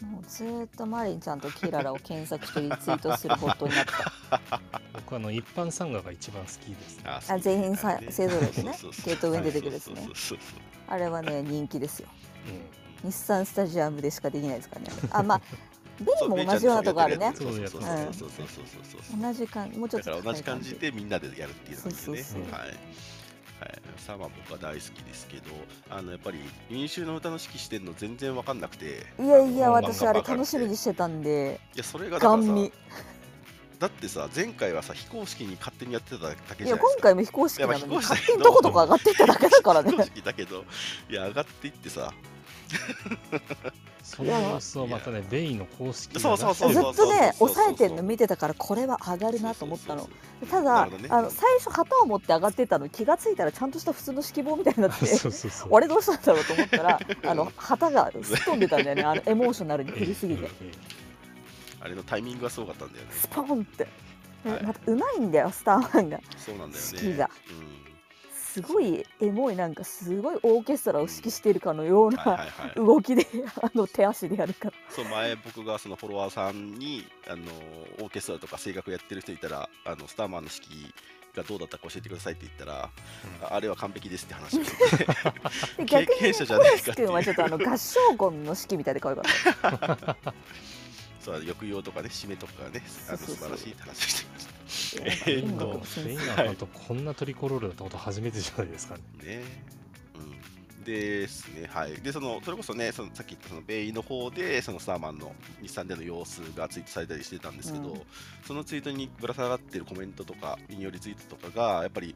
[0.00, 4.60] もうずーっとマリンちゃんとキララを検索してリツイートするホットになった。
[4.94, 6.98] 僕あの一般参賀が一番好きです。
[6.98, 8.72] ねああ全員さ勢ぞろいでね。
[9.04, 10.38] ゲート上に出てくるやつねそうそうそうそう。
[10.88, 12.08] あれはね人気ですよ。
[13.04, 14.88] う日産スタジアムでしかできないですからね。
[15.12, 15.40] あまあ
[16.00, 17.32] ベイも同じようなとこあるね。
[17.36, 19.20] そうそうそうそうそううんそうそうそう。
[19.20, 22.02] 同じ感もうちょっとだから同じ感じでみんなでやるっていうのがいいよね。
[22.02, 22.52] そうそうそう。
[22.52, 22.76] はい
[23.62, 25.44] はい、さあまあ僕は大好きですけど
[25.88, 29.06] あのやっぱり民衆の歌の指揮してるの全然わかんなくて。
[29.20, 31.60] いやいやうん私あれ楽しみにしてたんで。
[31.74, 32.48] いやそれがだからさ
[33.78, 40.64] だってさ前回はさ非公式に勝手にやってただけいやじゃないですか今回も非公式なのいやに勝手にどことか上がってっただけだからね非公式だけど
[41.10, 42.14] いや上がっていってさ
[44.02, 50.08] その様子をまたねベイの公式がそうそうそうずっとね抑えてんの見てたからこれは上がるなと思ったの。
[50.50, 50.92] ただね。
[51.08, 55.00] あの最初旗を持って上がってたの気がついたらちゃんとした普通の指揮棒みたいになって。
[55.00, 55.68] てそうそうそう。
[55.70, 59.02] 俺どうしたんだろうと思ったら あの旗がすっ飛んでたんだよね。
[59.02, 60.44] あのエモーショナルに振りすぎて。
[60.44, 60.72] え
[61.80, 63.12] あれのタイミングがすごかったんだよね。
[63.12, 63.84] スポンって、
[64.44, 64.62] ねはい。
[64.64, 66.20] またうまいんだよスターマンが。
[66.36, 66.90] そうなんだよね。
[66.92, 67.30] 指揮が。
[67.50, 67.52] う
[67.88, 67.91] ん
[68.52, 73.26] すごいエモいなんかすごいオーケストラを指揮しているかのようないはい動きで
[73.62, 74.74] あの手足でやるから。
[74.90, 77.44] そう前僕がそのフォロワーさんにあの
[78.02, 80.92] オーケストラとか声楽やってる人いたらあのスターマンの指揮
[81.34, 82.90] がどうだったか教えてくださいって言ったら、
[83.42, 85.04] ああれは完璧ですって話をしてて。
[85.78, 86.94] で逆にね経験者じゃないかっていう。
[86.94, 90.16] ス君はちょっとあの合唱コンの指揮みたいで可愛かった
[91.22, 94.52] そう抑揚とかね締めとかがねあの素晴らしいって話をしてまし
[94.96, 99.00] いやなんかえーっとフェイナーとこんなトリコロールだったこと初めてじゃないですかね。
[99.18, 99.42] たね。
[100.78, 101.94] うん、ですね、はい。
[101.96, 108.02] で、そのそれこそね、そのさっき言ったそのベイの方で、そのスターマンの日産での様子がツイートされたりしてたんですけど、うん
[108.44, 112.14] そのツイートにぶら下がってるコメントとか、引用リツイートとかが、やっぱり、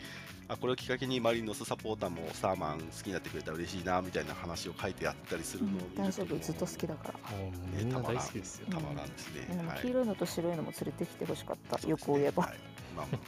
[0.48, 7.37] あこれをきっかけにマリノスサポーターもスターマン好きになってくれたら嬉しいなみたいな話を書いてあったりするのを見ると、大丈夫ずっと好きだから。
[7.37, 7.88] もうみん。
[7.88, 8.66] な大好きですよ。
[8.70, 9.46] たまらんですね。
[9.56, 12.59] でもはい黄色いのと白いのも連れてきてほしかった、そうですねよく言えば、はい。
[12.96, 13.18] まあま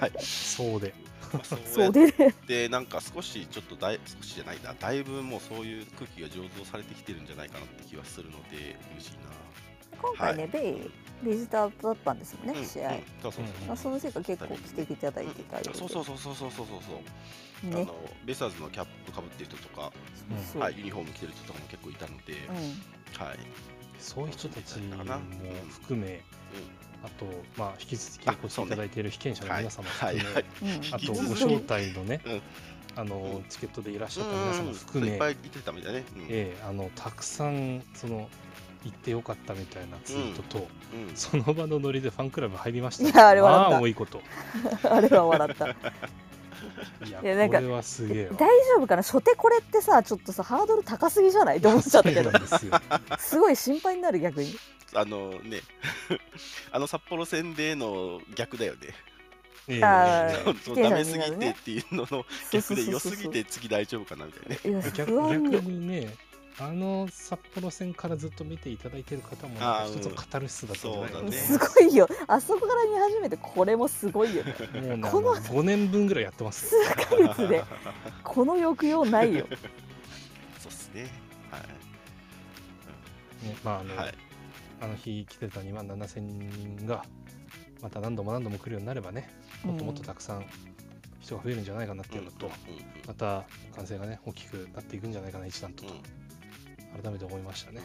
[0.00, 0.02] あ。
[0.02, 0.12] はい。
[0.18, 0.94] そうで。
[1.32, 2.34] まあそうでね。
[2.46, 4.74] でなんか少しちょっとだい少しじゃないな。
[4.74, 9.12] だいぶもうそういう空気が醸造されてきてるんじゃないかなって気はするので嬉しい
[10.00, 10.90] 今回ね、はい、ベイ
[11.22, 12.90] ビジターだったんですもんね、うん、試合、
[13.22, 19.92] そうそうそう、まあそのせいか結構来ていただいてたよ、う、そうそうそうそうそうそうそう、ね、あのベイサーズのキャップかぶってる人とか、
[20.54, 22.32] うん、はい、ユニフォーム着てる人とかも結構いたので、
[23.18, 23.38] はい
[24.00, 25.04] そういう人たちも
[25.70, 26.20] 含め、
[27.02, 27.24] あと、
[27.56, 30.44] まあ、引き続きご視聴いただいている被験者の皆様含め、ねはい、
[30.92, 32.42] あとご招待のね、うん
[32.96, 38.28] あのチケットでいらっしゃった皆様含め、いっぱいいてたみたいね、ええあのたくさんその
[38.84, 41.16] 行ってよかったみたいなツイートと、うん。
[41.16, 43.04] その場のノリでファンクラブ入りました。
[43.04, 43.70] い やあれ笑った。
[43.70, 44.20] まあ多いこと。
[44.90, 45.66] あれは笑った。
[45.68, 48.32] いやいやなんかこれはすげえわ。
[48.34, 49.02] 大丈夫かな？
[49.02, 51.58] 初手これってさちょっとさハードル高すぎじゃない？
[51.58, 52.24] って思っちゃったけど。
[52.24, 52.72] そうなんですよ。
[53.18, 54.54] すごい心配になる逆に。
[54.94, 55.60] あのね
[56.70, 58.78] あの札幌戦での逆だよね、
[59.66, 64.78] えーダメすぎてっていうのの逆で良すぎて次大丈夫かなみたいな。
[64.80, 66.14] ね逆にね
[66.60, 69.92] あの札幌戦からずっと見ていただいている方もあーなん。
[69.92, 71.36] か一つのカタルシスだったんじゃないかなそうだね。
[71.36, 72.08] すごいよ。
[72.28, 74.54] あそこから見始めてこれもすごいよね。
[74.80, 76.82] もうねこのあの5年分ぐらいやってますよ。
[76.84, 77.64] 数ヶ月で
[78.22, 79.46] この抑揚ないよ。
[80.60, 81.08] そうっすね。
[81.50, 81.60] はい。
[83.46, 84.14] ねまああの、はい。
[84.80, 87.04] あの日来てた2万7000人が
[87.82, 89.30] また何度も何度も来るようになればね
[89.64, 90.46] もっともっとたくさん
[91.20, 92.58] 人が増えるんじゃないかなっていうのと、うんうん
[93.06, 96.02] また歓声がね大きくなっていくんじゃないかな一段とうんうん
[97.02, 97.80] 改めて思いましたね。
[97.80, 97.84] ね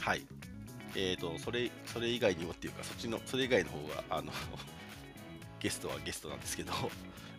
[0.00, 0.26] はい。
[0.94, 4.32] えーと、それ、それ以外にもっていうか、そっちの、それ以外の方が、あの、
[5.60, 6.72] ゲストはゲストなんですけど、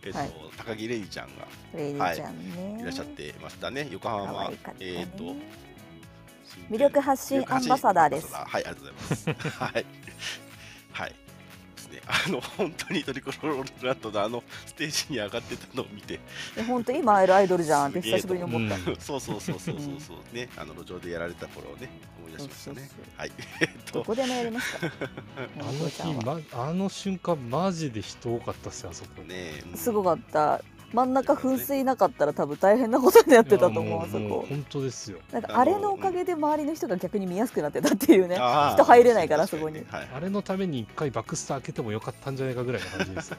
[0.03, 3.87] えっ、と、はい高木レイちゃんがんね、いらっしゃってましたね。
[3.91, 5.35] 横可浜ねえっ、と、
[6.69, 9.49] 魅力発信アンバサダーですはい、ありがとうございます。
[9.59, 9.73] はい。
[9.73, 9.85] はい。
[12.07, 16.19] あの、本当にトリコロールランドのあのステージに上がってたのを見て、
[16.67, 18.97] 本当今会えるアイドルじゃんって久しぶりに思った、うん。
[18.99, 21.89] そうそうそうそうそうそう、ね、あの路上でやられた頃をね、
[22.19, 22.79] 思い出しましたね。
[22.79, 23.19] そうそう。
[23.19, 23.31] はい。
[23.61, 24.93] えっと、どこでもやりますから
[25.59, 29.21] あの日、ま、あの瞬間マジで人多かったっすよあそこ。
[29.23, 29.77] ね、うん。
[29.77, 30.61] すごかった
[30.93, 34.45] 真ん中噴水なかったら多分大変なことになってたと思うあそこ。
[34.47, 35.17] 本当ですよ。
[35.31, 38.35] なんかあれのおかげで周りの人が逆に見やすくなってたっていうね。
[38.35, 39.75] 人入れないから確そこに。
[39.75, 40.09] ねはい。
[40.15, 43.37] あれのために一回バックスター開けてもよかったんじゃないかぐらいの感じですよ。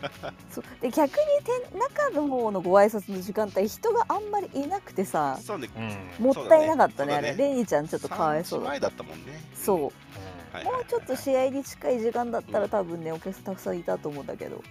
[0.51, 5.69] そうで逆にて中の方のご挨拶の時間帯人があんまりいなくてさそうね、
[6.19, 6.25] うん。
[6.27, 7.37] もったいなかったねねあれ。
[7.37, 9.41] レイちゃんちょっとかわいそうだ前だったもんね。
[9.55, 9.77] そう。
[9.77, 9.93] はい
[10.55, 10.75] はいはい。
[10.75, 14.63] もうちょっと試合に近い時間だったら多分ねお客さんたくさんいたと思うんだけど、うん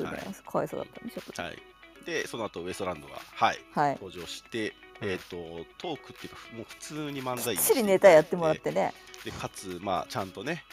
[0.00, 1.42] ちょっとね、はいかわいそうだったねちょっと。
[1.42, 1.58] はい。
[2.06, 3.92] で、その後ウエストランドが、はい、はい。
[3.94, 5.36] 登場して、えっ、と、
[5.78, 8.92] トークっていうか、もう普通に漫才きっちりネタやってもらってね。
[9.24, 10.64] で、かつ、まあ、ちゃんとね、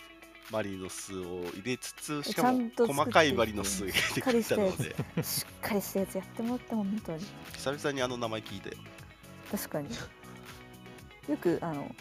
[0.51, 7.25] マリノスを入れつつ、しちかもゃんと作って細かいマリノス入れてくれたのしっかりで、しっかりしたやつやってもらって本当に。
[7.53, 8.75] 久々にあの名前聞いたよ。
[9.51, 9.89] 確かに。
[11.29, 11.93] よくあの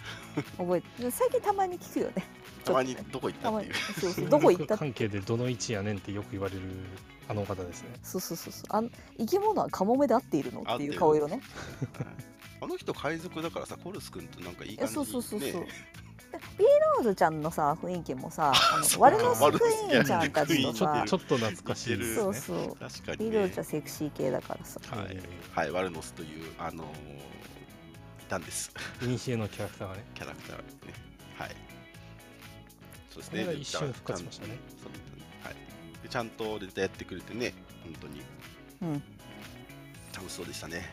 [0.56, 2.24] 覚えて最近たまに聞くよね
[2.66, 4.00] たまにどこ行ったたまにっていう。
[4.00, 4.28] そうそう。
[4.28, 6.60] どこ行った関係でどの位置やねんってよく言われる
[7.28, 7.90] あの方ですね。
[8.02, 8.64] そうそうそうそう。
[8.70, 11.40] あん生き物はカモメで合っているのっていう顔色ね。
[12.60, 15.68] あの人海賊だからさ、コルス君となんかいい感じそうそうそうそう、ね
[16.58, 18.98] ビーローズちゃんのさ雰囲気もさ あそう。
[18.98, 19.58] のワルノスク
[19.92, 22.16] イーンちゃんたちとちょさちょっと懐かしいですね。
[22.16, 22.76] そうそう。
[22.76, 23.38] 確かに、ビーね。
[23.38, 24.80] ローズはセクシー系だからさ。
[24.90, 25.18] はい、
[25.52, 28.70] はい、ワルノスという、あのー、いたんです、
[29.02, 30.04] イニシエのキャラクターがね。
[30.14, 30.64] キャラクターね。
[31.38, 31.56] はい。
[33.16, 33.46] そうですね。
[33.46, 34.58] が一瞬復活しましたね。
[35.42, 35.54] はい。
[36.02, 38.22] で、ちゃんとネタやってくれてね、本当に
[38.82, 39.02] うん
[40.14, 40.92] 楽しそうでしたね。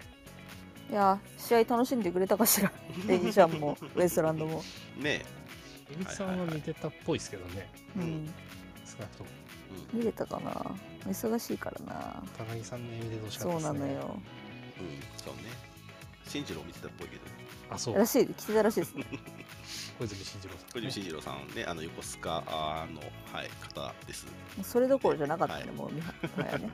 [0.90, 2.72] いや試合楽しんでくれたかしら
[3.08, 4.62] レイちゃんもウエストランドも
[4.98, 5.24] ね
[5.90, 7.70] 江口さんは見てたっぽいですけどね。
[7.96, 8.34] うんうん
[8.86, 9.30] 少なくとも。
[9.92, 10.52] 見れたかな
[11.12, 13.62] 忙しいからな高木さんの見ててほしかっそう。
[13.62, 14.20] なのよ
[14.80, 15.44] うん、そうね。
[16.28, 17.22] 進次郎見てたっぽいけど、
[17.70, 17.98] あ、そう。
[17.98, 19.06] らしい来てたらしいですね
[20.04, 20.70] 小泉進次郎さん。
[20.74, 23.00] 小泉進次郎さんね、あの横須賀あの、
[23.32, 24.28] はい、方です。
[24.64, 26.14] それどころじゃなかったね、はいもうみは
[26.52, 26.70] やね。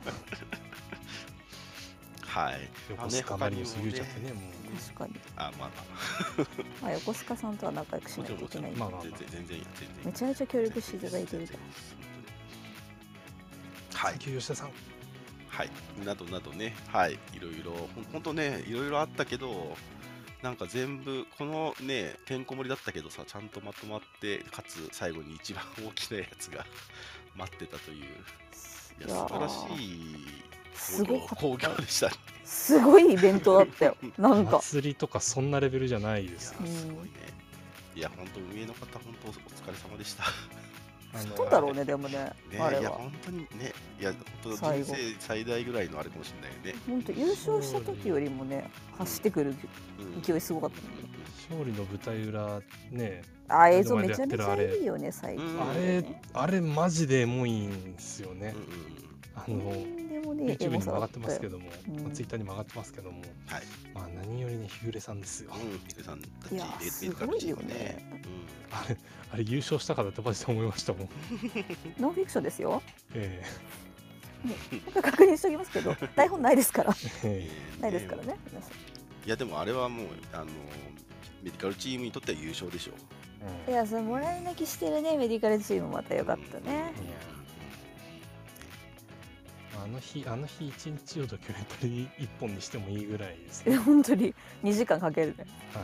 [2.26, 2.70] は はい。
[2.90, 4.42] 横須賀マリノス言うちゃってねも
[4.80, 5.14] 確かに。
[5.36, 5.84] あ、まあま
[6.82, 10.06] まあ横須賀さんとは仲良くしあ、ないといけないまあまあ全然全然いい全然いい。
[10.06, 11.60] めちゃめちゃ協力していただいてるじゃん
[13.96, 14.72] はい吉田さん。
[15.50, 15.70] はい、
[16.06, 19.76] などなどね、はい、いろいろ、ほんほんとね、いろいろあったけど、
[20.42, 26.66] なんか全部、このね、てんこ盛りだったけどさ、ちゃんとまとまって、かつ最後に一番大きなやつが
[27.36, 32.14] 待ってたという、いや、素晴らしいすごか興った行でしたね。
[32.46, 37.12] すごいイベントだったよ なんか祭りとかそんなレベルじゃないですすうんごいね。
[37.96, 40.24] いや、本当、運営の方、本当、お疲れ様でした。
[41.36, 42.92] どうだろうねでもねね、いや、あれは。
[42.92, 46.82] 本当にね、いや、本当、人生最大ぐらいのあれかもしれないよね。
[46.88, 49.56] 本当優勝した時よりもね走ってくる
[50.00, 50.22] うん。
[50.22, 51.10] 勢いすごかったもんね。
[51.50, 56.06] 勝利の舞台裏ねあ映像めちゃめちゃいいよね最近うんあれ。
[56.34, 58.54] あれマジでエモいんですよね。
[58.56, 58.99] うんうんうん
[59.48, 59.72] あの
[60.10, 62.04] でもねエ YouTube にも上がってますけども、うん。
[62.04, 63.64] まあ、Twitter にも上がってますけども、はい。
[63.94, 67.66] まあ、何よりね日暮さんですよ、うん、ヒデさんたち、いやレすごいよね。
[67.68, 68.22] ね。
[68.72, 68.98] あれ
[69.32, 71.10] あれ優勝したからってマジで思いましたもん、
[72.00, 72.82] ノンフィクションですよ。
[73.14, 73.44] え
[74.94, 76.96] 確認しておきますけど 台本ないですから。
[77.24, 77.78] ええ。
[77.78, 78.38] ーないですからね
[79.26, 80.52] いや、でもあれはもう、あの、メ
[81.44, 82.92] ディカルチームにとっては優勝でしょ。
[82.92, 82.96] う。
[83.68, 86.94] えいやそれもらい泣きしてるねメディカルチームまたよかったね。
[86.96, 87.39] あ
[89.90, 93.76] の日あの日一日をドキュメンタリー一本にしてもいいぐらいですいね。
[93.76, 94.34] や 本当に
[94.64, 95.46] 2時間かけるね。
[95.74, 95.82] は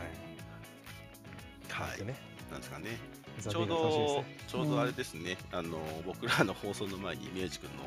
[1.86, 1.88] い。
[1.90, 1.98] はい。
[2.00, 2.16] でね。
[2.50, 2.98] なんですかね。
[3.40, 7.84] ザちょうどね、ちょうどあれですね、あの、僕らの放送の前に宮地君の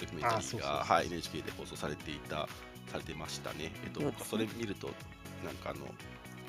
[0.00, 2.48] ドキュメンタリーが、あそうそうそうはい、NHK で放送されていた、
[2.90, 3.72] されてましたね。
[3.84, 4.90] えっとそれ見ると、
[5.44, 5.86] なんかあの、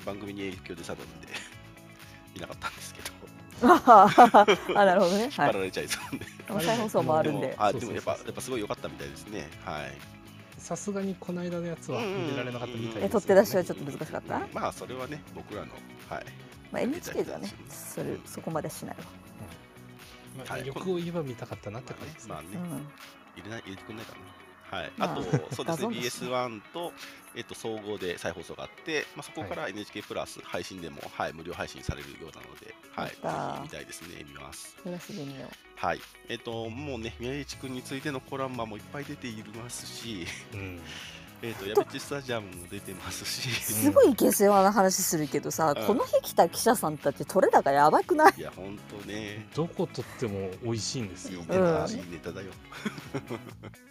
[0.06, 1.28] 番組に影響でさるんで、
[2.38, 3.08] 見なかったんですけど、
[3.66, 5.22] あなるほどね。
[5.22, 5.24] はい。
[5.24, 6.18] 引っ張られちゃいそう
[6.60, 6.64] で。
[6.64, 7.54] 再放送もあるんで。
[7.58, 9.48] あ、でもやっぱ、やっぱすごい良かったみたいですね。
[9.64, 9.92] はい。
[10.58, 13.06] さすがにこの間のやつは入れられなかったみたいですよね。
[13.06, 14.40] え取って出しはちょっと難しかった？
[14.52, 15.72] まあ、それはね、僕らの、
[16.08, 16.26] はい。
[16.70, 19.02] まあ NHK ではねそれそこまでしないわ。
[20.36, 20.58] まあは
[20.92, 22.34] を言えば見たかったなって感じですね。
[22.34, 22.60] まあね、うん。
[22.60, 24.18] 入れない入れてくんないかな。
[24.70, 26.92] はい、まああと、そうですね、画像ですね BS1 と、
[27.34, 34.76] えっと、総合で再放送があって、まあ、そこから NHK プラス配信でも、はい、無料配信されるようなので、はい、ぜひ見たいですね、見ます。
[35.76, 40.80] はい、えっと、もうね、宮市君についてのコラムもいっぱい出ていますし、うん
[41.42, 45.86] えっと、矢部スタジアムも出てますうし、すごい下世話な話するけどさうん。
[45.86, 48.34] この日来た記者さんたち取れ高やばくない？
[48.36, 51.40] いや、ほんとね、どこ撮っても美味しいんですよ。
[51.40, 52.48] いいネタ、だよ。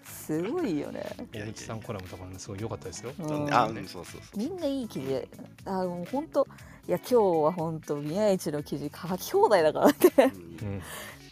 [0.05, 1.05] すごいよね。
[1.33, 3.13] いやいや大口さんコラムとかねすごい良かったですよ。
[3.17, 3.53] うん。
[3.53, 4.37] あ、うん、そうそうそう。
[4.37, 5.07] みんないい記事。
[5.07, 5.29] で
[5.65, 6.45] あもう本当
[6.87, 9.95] いや今日は本当宮市の記事書き放題だからね。
[10.61, 10.67] うん。
[10.67, 10.81] うん。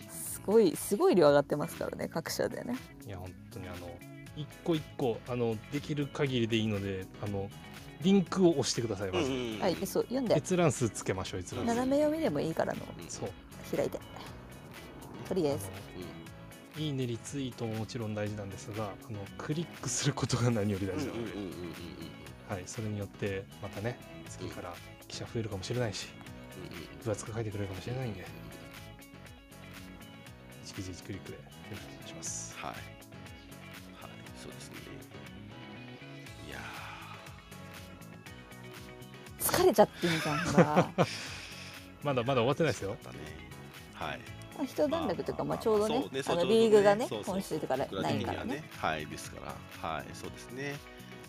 [0.09, 2.77] すごいすごい量上がってますからね各社でね。
[3.05, 3.89] いや本当にあの
[4.35, 7.49] 一個一個あのできる限りでいいのであの
[8.01, 10.35] リンクを押してくださいまず、うんはいそう読んで。
[10.35, 11.67] 閲覧数つけましょう閲覧数。
[11.67, 12.81] 斜め読みでもいいからの。
[12.99, 13.09] うん。
[13.09, 13.29] そう
[13.75, 13.99] 開いて。
[15.27, 15.65] とりあえず。
[16.77, 21.31] いいねリツイートももちろん大事なんですがあのクリックすることが何より大事なので、
[22.49, 24.73] はい、それによってまたね次から
[25.07, 26.09] 記者増えるかもしれないし
[27.01, 28.25] 分厚く書いてくれるかもしれないんで
[30.65, 32.57] 1記事1クリックでよろしくお願いします。
[32.57, 33.04] はい。
[34.49, 34.75] はい、そうですね。
[36.47, 36.59] いや
[39.39, 40.89] 疲れちゃってんじゃんか
[42.03, 42.97] まだまだ終わってないですよね。
[43.93, 44.19] はい。
[44.55, 48.69] まあ一段落というか、まあ、ちょうどねねあのリーグがねそうそう今週から僕らないからねはね。
[48.77, 50.75] はい、ですから、はい、そうですね。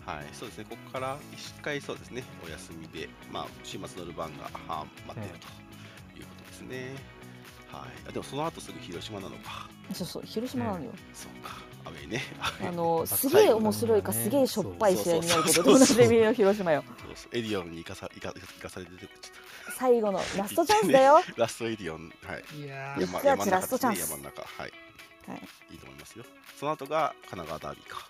[0.07, 0.65] はい、そうですね。
[0.69, 4.43] ここから一回そうですね、お休みで、まあ、週末のルヴァンが
[4.73, 5.47] は待っていると
[6.17, 6.95] いうことですね。
[7.69, 7.89] はい。
[8.07, 9.69] あでも、その後すぐ広島なのか。
[9.91, 11.57] そうそう広島なのよ、そうか。
[11.87, 12.23] アウェイね。
[12.67, 16.83] あの あすげえ面白いかねすげえしょっぱい試合になることそうと同そうそうじ意味の広島よ
[17.31, 22.43] エディオンに生かさ生か生かされてて、ちょっ最後のラストチャンスだよ、と ラストエディオン、はい。
[22.57, 24.73] いやー四つ八ラストチャンス山の中、はい。
[25.27, 26.25] はい、いいと思いますよ。
[26.59, 28.09] その後が神奈川ダービーか。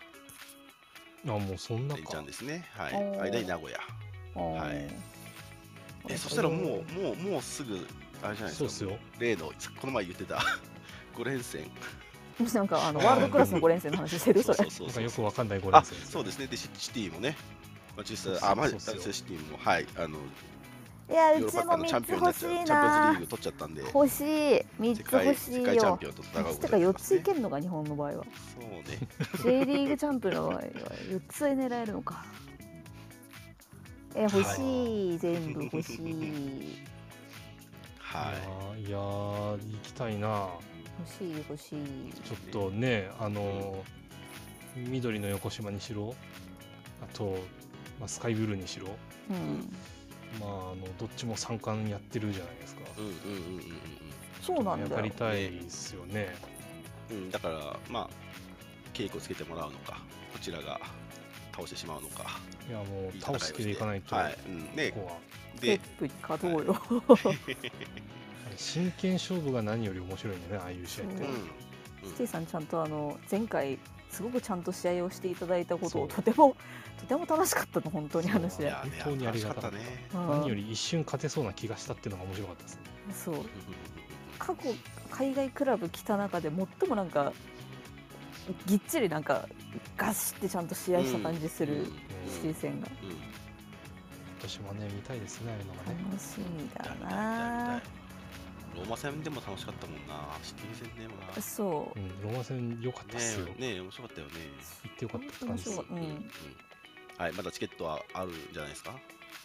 [1.25, 2.69] あもうそんなレンちゃかんですね。
[2.73, 2.93] はい。
[3.31, 3.79] 間に名古屋。
[4.35, 5.07] はい
[6.09, 6.59] いえ、そしたらもう、
[6.93, 7.85] もう、もうすぐ、
[8.23, 8.55] あれじゃないですか。
[8.55, 9.51] そうっすよ例の、
[9.81, 10.41] この前言ってた
[11.15, 11.69] 5連戦。
[12.53, 14.43] なんかあのワールドクラスの5連戦の話してる？
[14.43, 16.47] それそうなんかよくわかんない5あ連戦そうですね。
[16.47, 17.35] で、シシティもね。
[17.95, 18.39] まあ、実際、
[19.11, 19.87] シティも、はい。
[19.97, 20.19] あの、
[21.09, 22.53] いやうちもパのチャン3つピオンになっちゃう。
[22.53, 24.25] 欲しいチャンピオンズリーなグ取っちゃったんで、欲しい。
[24.25, 28.25] 3つ欲しい世界チャンよピオンと戦う3つこととか4ついけけるのか日本の場合は。
[28.53, 28.99] そうね。
[29.43, 32.25] J リーグチャンプの場合は4つ狙えるのか。
[34.15, 35.17] え欲しい。
[35.17, 36.77] 全部欲しい。
[37.99, 38.33] は
[38.77, 38.81] い。
[38.81, 40.49] いやーいやー行きたいな
[40.99, 42.11] 欲しい欲しい。
[42.23, 43.97] ちょっとねあのー
[44.85, 46.13] 緑の横島にしろ
[47.01, 47.37] あと、
[47.99, 48.87] まあ、スカイブルーにしろ、
[49.29, 49.71] うん。
[50.39, 52.81] まあ、あのどっちも三冠やってるじゃないですか。
[52.97, 53.61] うんうんうんうん
[54.41, 54.95] そうなんだよ。
[54.95, 56.35] やりたいですよね。
[57.09, 58.09] うんうんだからまあ
[58.93, 60.01] 稽古つけてもらうのか
[60.33, 60.79] こちらが
[61.53, 62.39] 倒してしまうのか。
[62.69, 65.17] いやもいう倒す気でいかないと、はい、うん、でここは。
[65.55, 66.75] ステでップに勝とうよ
[68.57, 71.17] 真剣勝負が何より面白いんだねああいう試合って。
[71.17, 71.27] そう。
[71.27, 72.09] うん。
[72.09, 73.77] ステイさんちゃんとあの前回
[74.09, 76.55] すごくちゃんと試合をしていただいたことをとても
[76.99, 79.79] とても楽しかったの本当にあの試合いやね本当にありがたかっね。
[80.13, 80.29] うん。
[80.29, 82.75] 何より一瞬勝てそうな気がしたっていうのが面白かったです。
[82.75, 82.81] ね。
[83.13, 83.35] そう。
[84.39, 84.73] 過去
[85.11, 86.49] 海外クラブ来た中で
[86.79, 87.33] 最もなんか
[88.65, 89.47] ぎっちりなんか
[89.97, 91.79] ガシってちゃんと試合した感じするうん。
[91.79, 91.85] うん
[92.27, 92.87] シティ戦が。
[93.03, 93.09] うん。
[93.09, 93.15] うん。
[94.39, 95.97] 私もね見たいですねああいうのがね。
[96.09, 97.81] 楽しみだ見たい見たい見たいな
[98.77, 100.37] ローマ戦でも楽しかったもんな。
[100.43, 101.27] シティ戦でもな。
[101.35, 101.99] ねそう。
[101.99, 103.47] うん、ローマ戦良かったっすよ。
[103.57, 104.33] えねえ面白かったよね。
[104.83, 105.77] 行ってよかった感じです。
[105.77, 105.85] 面。
[105.87, 106.31] 白いうん。
[107.17, 108.93] はいまだチケットはあるんじゃないですか？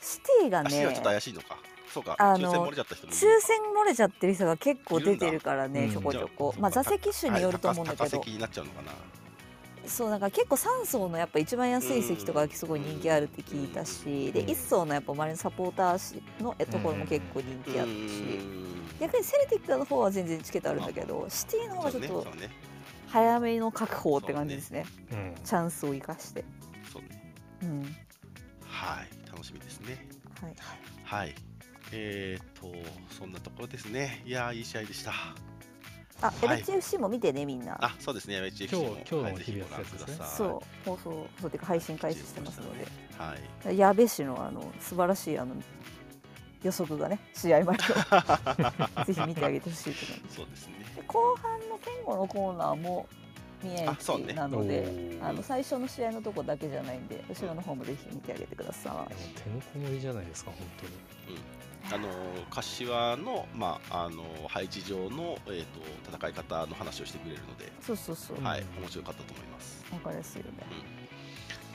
[0.02, 1.56] シティがねちょっと怪しいのか。
[1.88, 6.00] そうかあの抽選漏れちゃった人もいる抽選漏れちゃってる人が結構出てるからねいるんだ。
[6.00, 6.52] ちょこちょこ。
[6.56, 6.62] うん。
[6.62, 8.92] まあ座席種によると思うんだけ高高席になっちゃうのかな
[9.86, 14.48] そうなんか結構3層のやっぱ一番安い席とかがすごい人気あるって聞いたしでうん。
[14.48, 18.38] 1層のやっぱ周りのサポーターのところも結構人気あったし
[19.00, 22.26] 逆にセルティックの方は全然チケットあるんだけどシティの方がちょっと
[23.08, 24.86] 早めの確保って感じですね。
[25.10, 25.34] うん。
[25.44, 26.44] チャンスを生かして。
[26.90, 27.08] そうね。
[27.60, 27.82] そうねうん。
[28.66, 29.30] はい。
[29.30, 30.06] 楽しみですね。
[30.40, 30.54] はい。
[31.04, 31.34] はい。
[31.92, 32.72] えーと
[33.10, 34.22] そんなところですね。
[34.24, 35.12] いやーいい試合でした
[36.22, 36.62] あはい。
[36.62, 37.76] LHFC も見てねみんな。
[37.84, 38.36] あそうですね。
[38.40, 38.96] HFC 今日も。
[38.96, 40.24] 今日のはいぜひ日々ご覧くだやつですね。
[40.24, 42.86] さいそう放送そうていうか配信開始してますので。
[43.18, 43.78] はい。
[43.78, 45.54] 矢部氏のあの素晴らしいあの
[46.62, 50.36] 予測がね試合前の ぜひ見てあげてほしいと思います。
[50.36, 50.74] そうですね。
[50.96, 53.06] で後半の健吾のコーナーも
[53.62, 54.26] 宮あそうね。
[54.32, 55.28] 市なので、おー。
[55.28, 58.92] あの最初の試合のとこだけじゃないんで後ろの方もぜひ見てあげてください。
[58.92, 59.08] やもう
[59.40, 60.86] 手のこもりじゃないですか本当
[61.32, 61.38] に。
[61.90, 62.08] あの
[62.50, 69.84] 柏の,、まあ、あの配置上の、えー、と戦い方の話をしてくれるので、いそうそうそう、んはい、面白かったと思います。
[69.92, 70.52] わかりやすいよね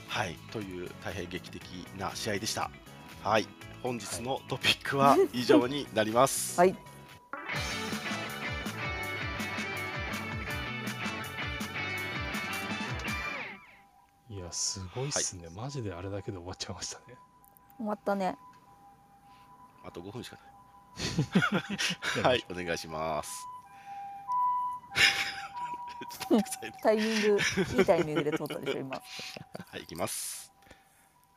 [0.08, 1.64] はい、という大変劇的
[2.00, 2.72] な試合でした。
[3.24, 3.48] はい、
[3.84, 6.58] 本日のトピックは以上になります。
[6.60, 6.76] はい
[14.30, 17.18] いやすごいっすね、マジであれだけで終わっちゃいましたね。
[17.78, 18.38] 終わったね
[19.88, 20.38] あと5分しか
[22.22, 22.24] な い。
[22.24, 23.48] はい、お願いします。
[26.12, 27.40] ちょっと待ってくださいね タイミング
[27.78, 30.52] いいタイミングで通ったでしょ今はい、いきます。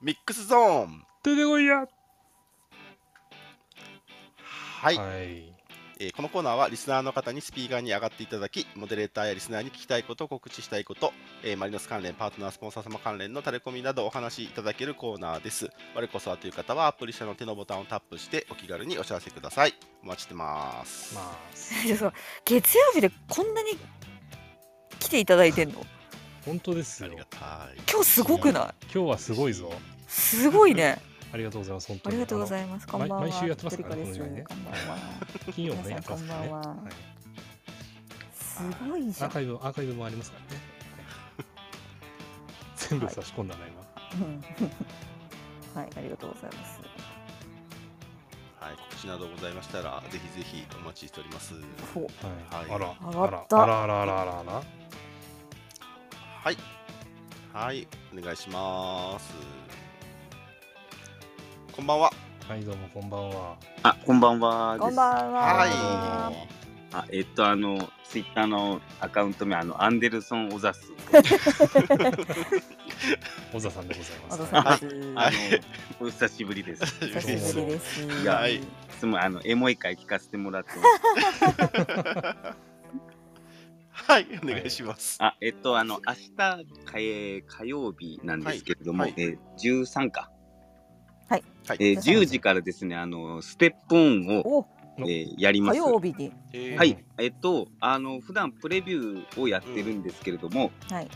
[0.01, 1.07] ミックスゾーン。
[1.22, 1.86] 出てこいや。
[4.80, 5.49] はい、はい。
[6.03, 11.12] えーこのコーナーはリスナーの方にスピーカーに上がっていただき、モデレーターやリスナーに聞きたいこと、告知したいこと、
[11.44, 15.68] えーマリノス関連、パートナー、スポンサー様関連のタレコミなどお話しいただけるコーナーです。
[15.94, 19.74] 我こそはという方はアプリ下の手のボタンをタップしてお気軽にお知らせください。
[20.03, 21.14] お待ちしてます。
[21.14, 21.34] まあ
[22.46, 23.72] 月曜日でこんなに
[24.98, 25.84] 来ていただいてんの？
[26.46, 27.18] 本当ですよあり。
[27.18, 27.40] がたい。
[27.92, 28.84] 今日すごくない？
[28.84, 29.70] 今日はすごいぞ。
[30.09, 30.98] すごいね
[31.32, 32.14] ありがとうございます本当に。
[32.14, 34.98] ありがとうございいますこんばんは毎週やってますからねこの時間ねこんばんは。
[35.54, 36.48] 金曜もねやってますからね。
[36.48, 36.92] こんばんははい
[38.32, 40.62] すごいじゃんアーカイブアーカイブもありますからね。
[42.76, 43.80] 全部差し込んだな今。
[44.26, 44.44] うん
[45.74, 46.80] はい、ありがとうございます。
[48.58, 51.54] はい、告知などございましたら、ぜひぜひお待ちしております。
[51.94, 52.68] ほはい。
[52.68, 54.52] はいあら上がったあらあらあらあらあら。
[54.52, 56.56] はい。
[57.52, 59.69] はい、お願いします。
[61.80, 62.12] こんばんは。
[62.46, 63.56] はいどうもこんばんは。
[63.84, 64.80] あ、こんばんはです。
[64.80, 65.40] こんばんは。
[65.40, 65.70] はい。
[66.92, 70.92] あ、えっと、あの、ツイッターのアカウント名、あの、アンデルソン・オザス。
[73.54, 74.42] 小田さんでございます。
[74.42, 74.94] 小田さんです。
[75.14, 75.30] はいあ
[76.02, 76.84] の、お久しぶりです。
[76.84, 78.02] 久しぶりです。
[78.02, 78.60] いやはいい
[78.98, 82.54] つも、あの、エモい会聞かせてもらってます。
[83.90, 85.16] はい、お願いします。
[85.18, 86.58] あ、えっと、あの、明日、か
[86.96, 90.30] えー火曜日なんですけれども、はいはいえー13か。
[91.30, 91.44] はい。
[91.68, 94.66] はいえー10時からですね、あの、ステップオンを、お、
[94.98, 95.80] えーやります。
[95.80, 96.32] 火曜日に。
[96.52, 101.08] えーはい、えっと、あの、普段プレビューをやってるんですけれども、はい。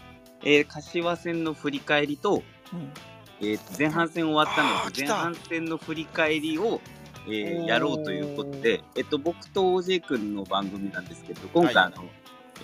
[0.44, 2.92] えー柏戦の振り返りと、うん。
[3.40, 6.80] えーと前半戦終わったので、前半戦の振り返りを、
[7.26, 12.04] えーやろうということで、えっと、僕と OJ 君の番組なんですけど、今回、はいあの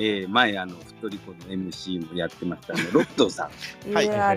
[0.01, 3.51] えー前、あの、太り子の MC もやってました、あの ロットーさ
[3.89, 3.93] ん。
[3.93, 4.33] はいは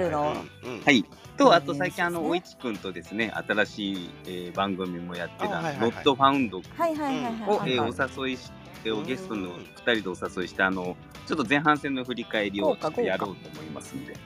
[0.92, 1.04] い。
[1.38, 7.34] と、うんあと最近、あの、おいち君とですね、新しい、えー番組もやってた、ロットファウンドを、はいはいはいはい
[7.72, 8.20] えーはい。
[8.20, 8.52] お誘いし
[8.84, 14.14] 手をゲストの2人でお誘いして、あの、ちょっと前半戦の振り返りをちょっとやろうと思いますんで。
[14.14, 14.20] こ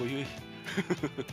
[0.00, 0.26] ういう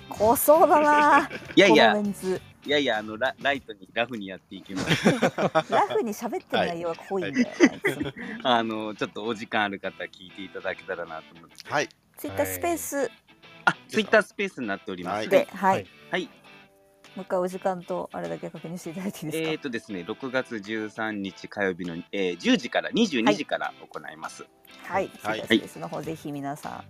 [0.09, 1.27] 濃そうだな。
[1.27, 2.41] こいやいやのメ、ンツ。
[2.65, 5.05] いやいや、あのラ、ライトにラフにやっていきます。
[5.69, 7.47] ラフに喋ってる内容が濃いんだよ。
[7.59, 11.69] あいつあの、ちょっとお時間ある方聞いていただけたらなと思って。
[11.69, 13.11] はいツイッタースペース
[13.65, 15.13] あ、ツイッタースペースになっております。
[15.17, 15.87] はいで、はい。
[16.11, 16.29] はい。
[17.15, 19.51] もう一回お時間とあれだけ確認していただいていいですか？
[19.51, 24.45] えーとですね、6月13日火曜日の、えー10時から22時から行います。
[24.83, 26.83] はい、はいツイッタースペースの方、ぜひ皆さん。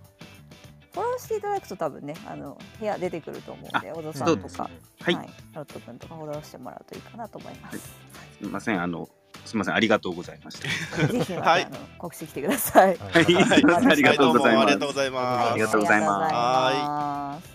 [0.94, 4.70] フォローしていただくと、多分ね、あの部屋出てくると思うんで、小田さんとか、
[5.00, 5.14] はい。
[5.14, 7.78] はい、ロット君とかフォローしてもらうといいかなと思います。
[7.78, 7.92] す
[8.40, 9.08] みません、あの、
[9.44, 10.60] すみません、ありがとうございまし
[10.96, 11.06] た。
[11.08, 11.64] ぜひまた、はい。
[11.64, 12.96] あの告知来てください。
[12.96, 13.24] はい。
[13.24, 13.44] はい。
[13.44, 13.64] すい。
[13.64, 14.66] ませんありがとうございます。
[14.66, 15.50] ありがとうございます。
[15.50, 16.32] ありがとうございます。
[16.34, 17.54] ます。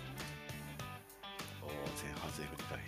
[1.61, 2.83] お前半戦振り返り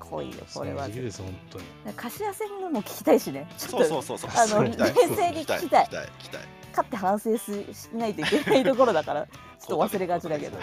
[0.00, 0.84] 濃いよこれは。
[0.84, 1.64] その時期です本当に
[1.94, 3.46] 柏戦のも聞きたいしね。
[3.58, 4.30] そうそうそうそう。
[4.34, 5.60] あの冷静に聞きたい。
[5.60, 6.40] 聞きたい聞きたい
[6.72, 9.26] 勝って反省ししないといけないところだから、
[9.60, 10.58] ちょっと忘れがちだけど、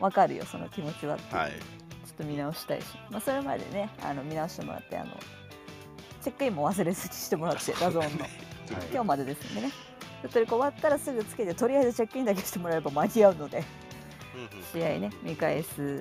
[0.00, 1.16] わかるよ、その気持ちは。
[1.30, 1.50] はい。
[1.50, 1.56] ちょ
[2.12, 5.10] っと見直したいし、まあ、それまでね、あの見直してもらって、あの
[6.22, 8.26] チェックインも忘れずにしてもらって、ダゾーンの。
[8.92, 9.70] 今日までですんでね。
[10.22, 13.64] ちょっと終わったらすぐつけて、とりあえずチェックインだけしてもらえれば間に合うので、
[14.34, 14.64] うんうん。
[14.72, 16.00] 試合ね、見返す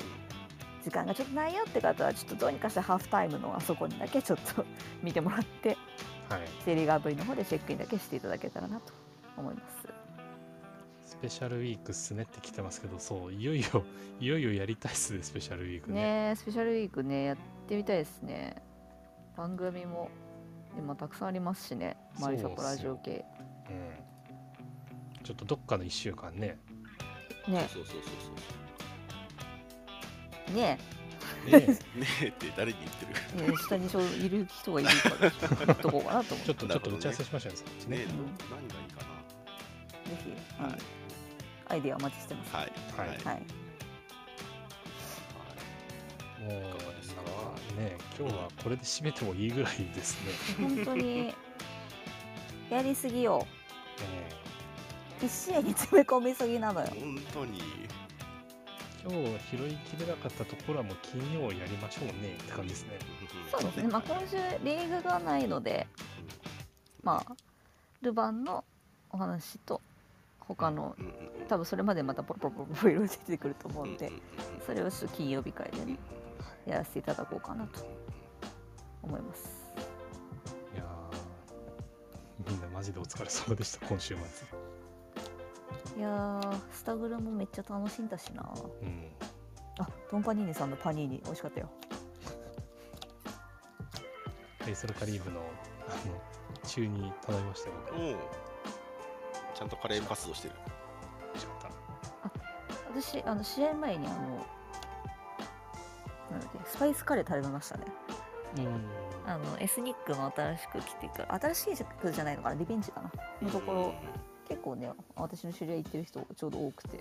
[0.83, 4.65] 時間がちょっとないよって方は、ちょっとどうにかしてハーフタイムのあそこにだけちょっと
[5.01, 5.77] 見てもらって、はい
[6.63, 8.93] セリーグアプリの方でチェックインだけしていただけたらなと
[9.37, 9.87] 思います。
[11.05, 13.83] スペシャルウィークっすねって来てますけどそういよいよ
[14.21, 15.95] いよいよやりたいっすねスペシャルウィークね。
[15.95, 18.61] ねえスペシャルウィークねやってみたいですね。
[19.35, 20.09] 番組も
[20.77, 21.97] 今たくさんありますしね。
[22.19, 23.25] マリサポラジオ系。
[23.69, 25.23] うん。
[25.23, 26.59] ちょっとどっかの1週間ね。
[27.47, 27.67] ね。
[27.71, 28.09] そうそうそ
[30.53, 30.77] うね
[31.45, 37.89] ねそうねえって誰に言ってるえねえ下にちょいる人がいるからちょっと言っとこうかなと思ってちょっとちょっと打ち合わせしましょう。
[37.89, 38.17] ねねねえうん。
[38.17, 39.05] 何がいいかぜ
[40.23, 40.29] ひ、
[40.59, 40.65] うん。
[40.65, 40.99] はい
[41.71, 42.53] アイディアお待ちしてます。
[42.53, 42.71] なはい。
[42.97, 43.07] はい。
[43.09, 43.41] はい。
[46.41, 47.21] もういかがですか。
[47.77, 50.31] ね今日はこれで締めてもいいぐらいですね。
[50.67, 51.33] 本当に
[52.71, 53.45] やりすぎよ
[55.21, 56.87] え一試合に詰め込みすぎなのよ。
[56.87, 57.59] 本当に。
[57.61, 58.08] ー
[59.01, 62.99] 今日拾いきれなかったところはもう金曜やりましょうねって感じですね。
[63.49, 63.87] そうですね。
[63.87, 65.87] まあ今週リーグがないので
[67.01, 67.33] まあ
[68.01, 68.63] ルヴァンの
[69.09, 69.81] お話と
[70.39, 70.95] 他の
[71.47, 74.11] 多分それまでまたポロポロポロポロいろいろ出てくると思うんで
[74.65, 75.97] それをちょっと金曜日会でね
[76.65, 77.87] やらせていただこうかなと
[79.01, 79.65] 思います。
[80.73, 84.58] いやーみんなマジでお疲れ様でした今週末
[85.99, 88.49] いやースタグルもめっちゃ楽しんだしな。
[88.81, 89.11] うん。
[89.79, 91.69] あドンパニーニさんのパニーニ美味しかったよ。
[94.59, 96.21] フェイスルカリーブのあの
[96.63, 97.99] 中に頼みましたよ僕。
[99.53, 100.53] ちゃんとカレーパスをしてる。
[101.33, 101.69] 美味しかった。
[103.01, 104.15] 私あの試合前にあの
[106.31, 107.83] なんだっけスパイスカレー食べましたね。
[109.27, 113.11] あのエスニックの新しく来てから新しいくじゃないのかなリベンジかな。
[113.41, 113.93] のところ。
[113.93, 114.28] 結
[114.69, 116.99] 構ね私の知り合い行ってる人ちょうど多くて。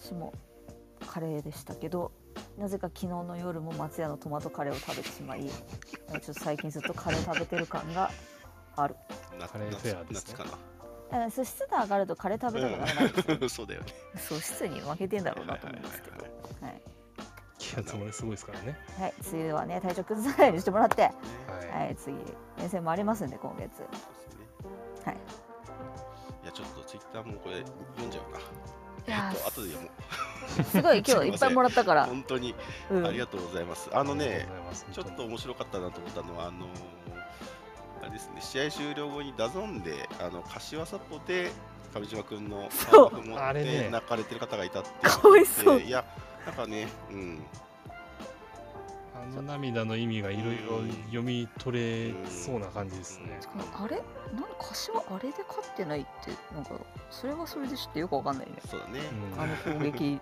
[0.00, 0.32] 私も
[1.06, 2.12] カレーでしたけど
[2.56, 8.10] なぜか昨日の夜も松屋のトマトカレーを食べてしまいちょっと最近ずっとカレー食べてる感が
[8.76, 8.96] ある。
[9.38, 10.34] なカレーフェアですね。
[10.34, 10.58] 夏か
[11.10, 13.86] あそう湿度上がるとカレー食べたくならないんですよ、な そうだよね。
[14.16, 16.24] そう湿度に負けてんだろうなと思うんですけど。
[16.64, 16.82] はい
[17.58, 18.78] 気圧もねすごいですからね。
[18.98, 22.16] はい、梅雨はね体調崩さないようにしてもらって、はい、はい、次
[22.58, 23.82] 遠征もありますんで今月
[27.14, 27.56] やちょっとツイッターもこれ
[27.96, 28.40] 読んじゃうか。
[29.06, 32.54] いやえっと後で読もーすごい今日いっぱいもらったかうら、本当に。
[32.90, 33.88] うん、ありがとうございます。
[33.92, 34.46] あのね
[34.92, 36.66] ちょっと面白かったなと思ったのはあの
[38.02, 41.50] あれですね試合終了後にダゾンであの柏サポで
[41.94, 43.22] 上島君のそう。
[43.26, 43.84] 持っあれね。
[43.84, 45.78] て泣かれてる方がいたってかわいそう。
[45.78, 46.04] でいや
[46.46, 47.42] なんかねうん。
[47.54, 47.67] あ
[49.28, 53.40] の涙の意味がいろいろ読み取れそうな感じですね。
[53.74, 53.96] あれ？
[54.34, 56.72] なんか柏あれで勝ってないってなんか
[57.10, 58.54] それはそれでちょっとよくわかんないね。
[58.68, 59.00] そうだね。
[59.34, 59.40] うん。
[59.40, 60.20] あの攻撃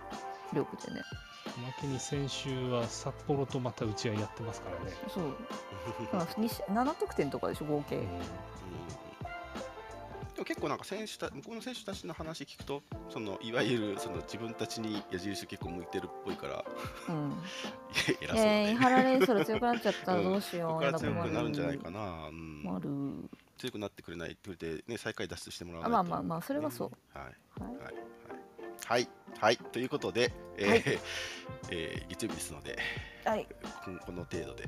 [0.53, 1.03] 力でね。
[1.59, 5.25] おまけに先週は札幌とまた打ち合いやってますからね、そう。
[6.13, 8.03] まあにし7得点とかでしょ合計、うん。
[8.03, 8.09] うん
[10.37, 16.65] でも結構なんか選手た向こうの選手たちの話聞くとそのいわゆるその自分たちに矢印結構向いてるっぽいから。
[17.09, 17.33] うん。
[18.21, 18.75] 偉そうだえー、ね。
[18.75, 21.83] ハラレイソル強くなっちゃったらうんどうしよう、ここから強くなるんじゃないな。
[21.85, 22.29] かな。
[22.29, 26.11] うん、強くなってくれないって言ってね最下位脱出してもらわあないと。
[26.11, 27.63] まあまあまあそれはそう、はい。
[27.63, 27.77] はい。
[27.77, 27.85] はい。
[27.85, 27.95] はい。
[28.85, 29.09] はい。
[29.39, 29.57] はい。
[29.57, 30.83] ということで、えーはい。
[31.73, 32.79] えー月曜日ですので、
[33.27, 33.47] はい。
[33.85, 34.65] ここの程度で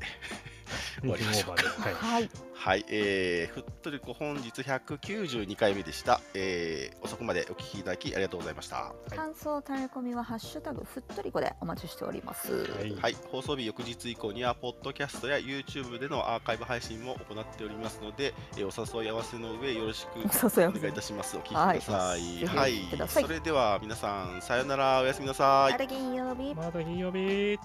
[1.01, 1.63] 2 終わりましょうか。
[1.65, 1.95] はい。
[1.95, 2.31] はい。
[2.55, 8.93] はい、えー、ふっとりこ本日192回目でした、えー遅くまでお聞きいただきありがとうございました。
[9.07, 12.67] い感想、タレコミはハッシュタグふっとりこでお待ちしております。
[12.73, 20.23] はいはい、放送日翌日以降には、ポッドキャストや YouTube でのアーカイブ配信も行っておりますので、えーお誘い合わせの上、よろしくお
[20.61, 21.37] 願いいたします。
[21.37, 22.47] お聞きくだはいさい。
[22.47, 25.77] はい、くださいそれでは皆さん、さようなら、おやすみなさいあ。
[25.77, 26.55] れ金曜日。
[26.55, 27.59] また金曜日。